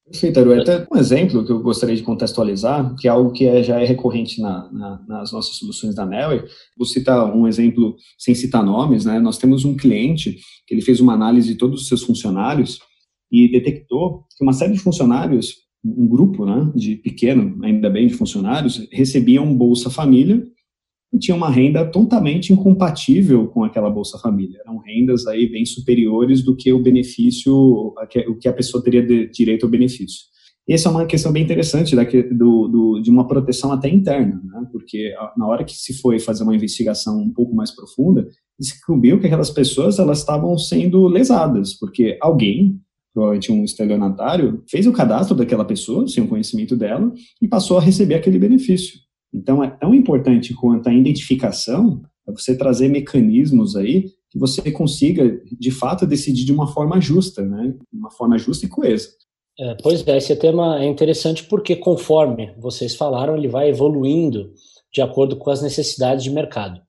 Perfeito, 0.10 0.40
Aru. 0.40 0.62
Até 0.62 0.88
um 0.90 0.98
exemplo 0.98 1.46
que 1.46 1.52
eu 1.52 1.62
gostaria 1.62 1.96
de 1.96 2.02
contextualizar, 2.02 2.96
que 2.96 3.10
é 3.10 3.12
algo 3.12 3.32
que 3.32 3.46
é, 3.46 3.62
já 3.62 3.82
é 3.82 3.86
recorrente 3.86 4.42
na, 4.42 4.72
na, 4.72 5.06
nas 5.06 5.34
nossas 5.34 5.58
soluções 5.58 5.94
da 5.94 6.06
Nelway. 6.06 6.44
Vou 6.78 6.88
citar 6.88 7.36
um 7.36 7.46
exemplo 7.46 7.96
sem 8.18 8.34
citar 8.34 8.64
nomes, 8.64 9.04
né? 9.04 9.20
Nós 9.20 9.38
temos 9.38 9.66
um 9.66 9.76
cliente 9.76 10.38
que 10.66 10.74
ele 10.74 10.82
fez 10.82 11.02
uma 11.02 11.14
análise 11.14 11.50
de 11.50 11.56
todos 11.56 11.82
os 11.82 11.88
seus 11.90 12.04
funcionários 12.04 12.80
e 13.30 13.52
detectou 13.52 14.24
que 14.38 14.44
uma 14.44 14.54
série 14.54 14.74
de 14.74 14.80
funcionários, 14.80 15.56
um 15.84 16.08
grupo, 16.08 16.46
né, 16.46 16.72
de 16.74 16.96
pequeno, 16.96 17.60
ainda 17.62 17.90
bem, 17.90 18.08
de 18.08 18.14
funcionários, 18.14 18.88
recebiam 18.92 19.54
Bolsa 19.54 19.90
Família 19.90 20.42
e 21.14 21.18
tinha 21.18 21.36
uma 21.36 21.50
renda 21.50 21.86
totalmente 21.86 22.52
incompatível 22.52 23.48
com 23.48 23.64
aquela 23.64 23.90
Bolsa 23.90 24.18
Família. 24.20 24.60
Eram 24.66 24.78
rendas 24.78 25.26
aí 25.26 25.50
bem 25.50 25.66
superiores 25.66 26.44
do 26.44 26.56
que 26.56 26.72
o 26.74 26.82
benefício, 26.82 27.54
o 27.54 28.36
que 28.40 28.48
a 28.48 28.54
pessoa 28.54 28.84
teria 28.84 29.06
de, 29.06 29.30
direito 29.30 29.66
ao 29.66 29.70
benefício. 29.70 30.26
Essa 30.70 30.90
é 30.90 30.92
uma 30.92 31.06
questão 31.06 31.32
bem 31.32 31.44
interessante 31.44 31.96
da, 31.96 32.04
do, 32.04 32.68
do, 32.68 33.02
de 33.02 33.10
uma 33.10 33.26
proteção 33.26 33.72
até 33.72 33.88
interna, 33.88 34.42
né? 34.44 34.68
porque 34.70 35.14
na 35.38 35.48
hora 35.48 35.64
que 35.64 35.72
se 35.72 35.94
foi 35.94 36.20
fazer 36.20 36.44
uma 36.44 36.56
investigação 36.56 37.22
um 37.22 37.32
pouco 37.32 37.56
mais 37.56 37.72
profunda, 37.72 38.28
descobriu 38.60 39.18
que 39.18 39.28
aquelas 39.28 39.50
pessoas 39.50 39.98
elas 39.98 40.20
estavam 40.20 40.58
sendo 40.58 41.08
lesadas, 41.08 41.74
porque 41.74 42.18
alguém, 42.20 42.82
provavelmente 43.14 43.50
um 43.50 43.64
estelionatário, 43.64 44.62
fez 44.68 44.86
o 44.86 44.92
cadastro 44.92 45.38
daquela 45.38 45.64
pessoa, 45.64 46.06
sem 46.06 46.26
o 46.26 46.28
conhecimento 46.28 46.76
dela, 46.76 47.14
e 47.42 47.48
passou 47.48 47.78
a 47.78 47.82
receber 47.82 48.16
aquele 48.16 48.38
benefício. 48.38 49.07
Então, 49.34 49.64
é 49.64 49.70
tão 49.70 49.94
importante 49.94 50.54
quanto 50.54 50.88
a 50.88 50.94
identificação, 50.94 52.02
é 52.28 52.32
você 52.32 52.58
trazer 52.58 52.90
mecanismos 52.90 53.76
aí 53.76 54.06
que 54.30 54.38
você 54.38 54.72
consiga, 54.72 55.42
de 55.58 55.72
fato, 55.72 56.06
decidir 56.06 56.46
de 56.46 56.52
uma 56.52 56.68
forma 56.68 57.00
justa, 57.00 57.42
né? 57.44 57.74
De 57.92 57.98
uma 57.98 58.12
forma 58.12 58.38
justa 58.38 58.66
e 58.66 58.70
coesa. 58.70 59.10
É, 59.60 59.76
pois 59.82 60.06
é, 60.06 60.18
esse 60.18 60.36
tema 60.36 60.84
é 60.84 60.86
interessante 60.86 61.44
porque, 61.46 61.76
conforme 61.76 62.54
vocês 62.60 62.96
falaram, 62.96 63.36
ele 63.36 63.48
vai 63.48 63.70
evoluindo 63.70 64.52
de 64.94 65.02
acordo 65.02 65.36
com 65.36 65.50
as 65.50 65.62
necessidades 65.62 66.24
de 66.24 66.30
mercado. 66.30 66.80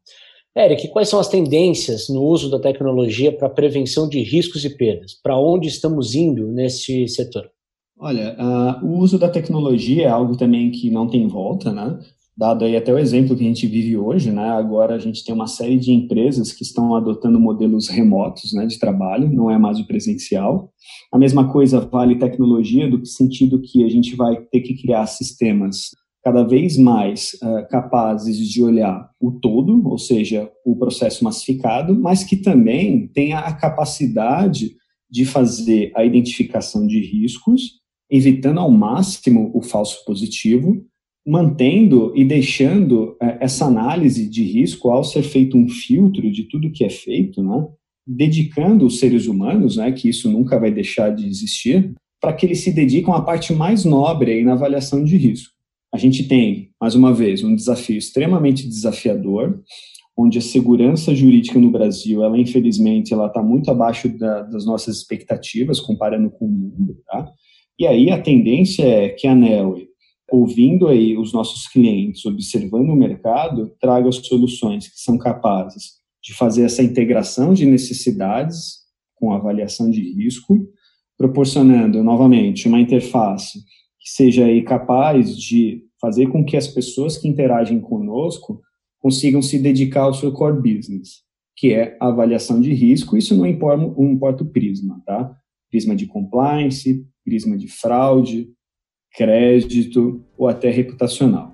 Eric, 0.56 0.88
quais 0.88 1.08
são 1.08 1.20
as 1.20 1.28
tendências 1.28 2.08
no 2.08 2.22
uso 2.22 2.50
da 2.50 2.58
tecnologia 2.58 3.30
para 3.30 3.48
prevenção 3.48 4.08
de 4.08 4.20
riscos 4.22 4.64
e 4.64 4.70
perdas? 4.70 5.14
Para 5.22 5.38
onde 5.38 5.68
estamos 5.68 6.14
indo 6.14 6.48
nesse 6.48 7.06
setor? 7.06 7.48
Olha, 7.96 8.36
uh, 8.38 8.84
o 8.84 8.98
uso 8.98 9.18
da 9.18 9.28
tecnologia 9.28 10.04
é 10.04 10.08
algo 10.08 10.36
também 10.36 10.70
que 10.70 10.90
não 10.90 11.08
tem 11.08 11.26
volta, 11.26 11.72
né? 11.72 11.98
Dado 12.38 12.64
aí 12.64 12.76
até 12.76 12.94
o 12.94 12.98
exemplo 12.98 13.34
que 13.34 13.42
a 13.42 13.48
gente 13.48 13.66
vive 13.66 13.96
hoje, 13.96 14.30
né? 14.30 14.48
Agora 14.50 14.94
a 14.94 14.98
gente 14.98 15.24
tem 15.24 15.34
uma 15.34 15.48
série 15.48 15.76
de 15.76 15.90
empresas 15.90 16.52
que 16.52 16.62
estão 16.62 16.94
adotando 16.94 17.40
modelos 17.40 17.88
remotos, 17.88 18.52
né, 18.52 18.64
de 18.64 18.78
trabalho, 18.78 19.28
não 19.28 19.50
é 19.50 19.58
mais 19.58 19.80
o 19.80 19.86
presencial. 19.86 20.72
A 21.12 21.18
mesma 21.18 21.50
coisa 21.50 21.80
vale 21.80 22.16
tecnologia, 22.16 22.88
do 22.88 23.04
sentido 23.04 23.60
que 23.60 23.82
a 23.82 23.88
gente 23.88 24.14
vai 24.14 24.36
ter 24.52 24.60
que 24.60 24.80
criar 24.80 25.04
sistemas 25.06 25.90
cada 26.22 26.44
vez 26.44 26.76
mais 26.76 27.32
uh, 27.42 27.68
capazes 27.68 28.38
de 28.38 28.62
olhar 28.62 29.10
o 29.20 29.32
todo, 29.32 29.84
ou 29.88 29.98
seja, 29.98 30.48
o 30.64 30.76
processo 30.76 31.24
massificado, 31.24 31.98
mas 31.98 32.22
que 32.22 32.36
também 32.36 33.08
tenha 33.08 33.40
a 33.40 33.52
capacidade 33.52 34.76
de 35.10 35.24
fazer 35.24 35.90
a 35.96 36.04
identificação 36.04 36.86
de 36.86 37.00
riscos, 37.00 37.80
evitando 38.08 38.60
ao 38.60 38.70
máximo 38.70 39.50
o 39.54 39.60
falso 39.60 40.04
positivo, 40.04 40.84
mantendo 41.28 42.10
e 42.16 42.24
deixando 42.24 43.14
é, 43.20 43.44
essa 43.44 43.66
análise 43.66 44.26
de 44.26 44.42
risco 44.42 44.88
ao 44.88 45.04
ser 45.04 45.22
feito 45.22 45.58
um 45.58 45.68
filtro 45.68 46.32
de 46.32 46.44
tudo 46.44 46.72
que 46.72 46.82
é 46.82 46.88
feito, 46.88 47.42
né, 47.42 47.66
dedicando 48.06 48.86
os 48.86 48.98
seres 48.98 49.26
humanos, 49.26 49.76
né, 49.76 49.92
que 49.92 50.08
isso 50.08 50.30
nunca 50.30 50.58
vai 50.58 50.70
deixar 50.70 51.14
de 51.14 51.26
existir, 51.26 51.92
para 52.18 52.32
que 52.32 52.46
eles 52.46 52.60
se 52.60 52.72
dediquem 52.72 53.12
à 53.12 53.20
parte 53.20 53.52
mais 53.52 53.84
nobre 53.84 54.32
aí 54.32 54.42
na 54.42 54.54
avaliação 54.54 55.04
de 55.04 55.18
risco. 55.18 55.52
A 55.92 55.98
gente 55.98 56.26
tem, 56.26 56.70
mais 56.80 56.94
uma 56.94 57.12
vez, 57.12 57.44
um 57.44 57.54
desafio 57.54 57.98
extremamente 57.98 58.66
desafiador, 58.66 59.60
onde 60.16 60.38
a 60.38 60.42
segurança 60.42 61.14
jurídica 61.14 61.58
no 61.58 61.70
Brasil, 61.70 62.24
ela 62.24 62.38
infelizmente, 62.38 63.12
ela 63.12 63.26
está 63.26 63.42
muito 63.42 63.70
abaixo 63.70 64.08
da, 64.08 64.44
das 64.44 64.64
nossas 64.64 64.96
expectativas, 64.96 65.78
comparando 65.78 66.30
com 66.30 66.46
o 66.46 66.50
mundo, 66.50 66.96
tá? 67.06 67.30
E 67.78 67.86
aí 67.86 68.10
a 68.10 68.20
tendência 68.20 68.82
é 68.82 69.10
que 69.10 69.26
a 69.26 69.32
ANEL 69.32 69.76
ouvindo 70.30 70.88
aí 70.88 71.16
os 71.16 71.32
nossos 71.32 71.66
clientes, 71.66 72.24
observando 72.26 72.90
o 72.90 72.96
mercado, 72.96 73.72
traga 73.80 74.10
soluções 74.12 74.88
que 74.88 75.00
são 75.00 75.16
capazes 75.16 75.98
de 76.22 76.34
fazer 76.34 76.64
essa 76.64 76.82
integração 76.82 77.54
de 77.54 77.64
necessidades 77.64 78.78
com 79.14 79.32
avaliação 79.32 79.90
de 79.90 80.00
risco, 80.12 80.68
proporcionando 81.16 82.02
novamente 82.04 82.68
uma 82.68 82.80
interface 82.80 83.60
que 83.98 84.10
seja 84.10 84.44
aí 84.44 84.62
capaz 84.62 85.36
de 85.36 85.82
fazer 86.00 86.28
com 86.28 86.44
que 86.44 86.56
as 86.56 86.68
pessoas 86.68 87.16
que 87.16 87.26
interagem 87.26 87.80
conosco 87.80 88.60
consigam 89.00 89.42
se 89.42 89.58
dedicar 89.58 90.02
ao 90.02 90.14
seu 90.14 90.32
core 90.32 90.60
business, 90.60 91.22
que 91.56 91.72
é 91.72 91.96
a 92.00 92.08
avaliação 92.08 92.60
de 92.60 92.72
risco. 92.72 93.16
Isso 93.16 93.36
não 93.36 93.46
importa, 93.46 93.82
não 93.82 94.12
importa 94.12 94.44
o 94.44 94.48
prisma, 94.48 95.02
tá? 95.04 95.34
Prisma 95.70 95.96
de 95.96 96.06
compliance, 96.06 97.04
prisma 97.24 97.56
de 97.56 97.68
fraude, 97.68 98.48
crédito 99.12 100.20
ou 100.36 100.48
até 100.48 100.70
reputacional. 100.70 101.52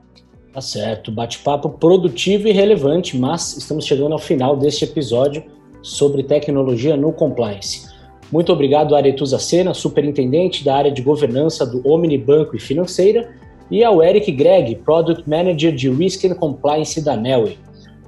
Tá 0.53 0.61
certo, 0.61 1.11
bate-papo 1.11 1.69
produtivo 1.71 2.47
e 2.47 2.53
relevante, 2.53 3.17
mas 3.17 3.57
estamos 3.57 3.85
chegando 3.85 4.13
ao 4.13 4.19
final 4.19 4.57
deste 4.57 4.85
episódio 4.85 5.43
sobre 5.83 6.23
tecnologia 6.23 6.97
no 6.97 7.13
compliance. 7.13 7.93
Muito 8.31 8.53
obrigado 8.53 8.95
a 8.95 8.99
Aretusa 8.99 9.39
Sena, 9.39 9.75
superintendente 9.75 10.65
da 10.65 10.77
área 10.77 10.91
de 10.91 11.03
governança 11.03 11.67
do 11.67 11.87
Omni 11.87 12.17
Banco 12.17 12.57
e 12.57 12.61
Financeira, 12.61 13.35
e 13.71 13.83
ao 13.83 14.03
Eric 14.03 14.31
Gregg, 14.33 14.77
Product 14.77 15.29
Manager 15.29 15.75
de 15.75 15.91
Risk 15.91 16.25
and 16.25 16.35
Compliance 16.35 17.01
da 17.01 17.17
Nelway. 17.17 17.59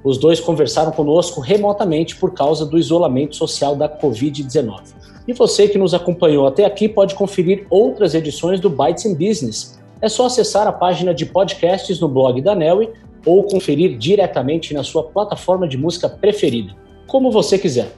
Os 0.03 0.17
dois 0.17 0.39
conversaram 0.39 0.91
conosco 0.91 1.41
remotamente 1.41 2.15
por 2.15 2.33
causa 2.33 2.65
do 2.65 2.77
isolamento 2.77 3.35
social 3.35 3.75
da 3.75 3.89
Covid-19. 3.89 4.81
E 5.27 5.33
você 5.33 5.67
que 5.67 5.77
nos 5.77 5.93
acompanhou 5.93 6.47
até 6.47 6.63
aqui 6.63 6.87
pode 6.87 7.13
conferir 7.13 7.67
outras 7.69 8.15
edições 8.15 8.59
do 8.59 8.69
Bytes 8.69 9.05
in 9.05 9.13
Business. 9.13 9.77
É 10.01 10.07
só 10.07 10.27
acessar 10.27 10.67
a 10.67 10.71
página 10.71 11.13
de 11.13 11.25
podcasts 11.25 11.99
no 11.99 12.07
blog 12.07 12.41
da 12.41 12.55
Nelly 12.55 12.89
ou 13.25 13.43
conferir 13.43 13.97
diretamente 13.97 14.73
na 14.73 14.83
sua 14.83 15.03
plataforma 15.03 15.67
de 15.67 15.77
música 15.77 16.07
preferida, 16.07 16.73
como 17.07 17.31
você 17.31 17.57
quiser. 17.57 17.91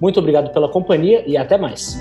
Muito 0.00 0.18
obrigado 0.18 0.52
pela 0.52 0.68
companhia 0.68 1.22
e 1.26 1.36
até 1.36 1.58
mais. 1.58 2.00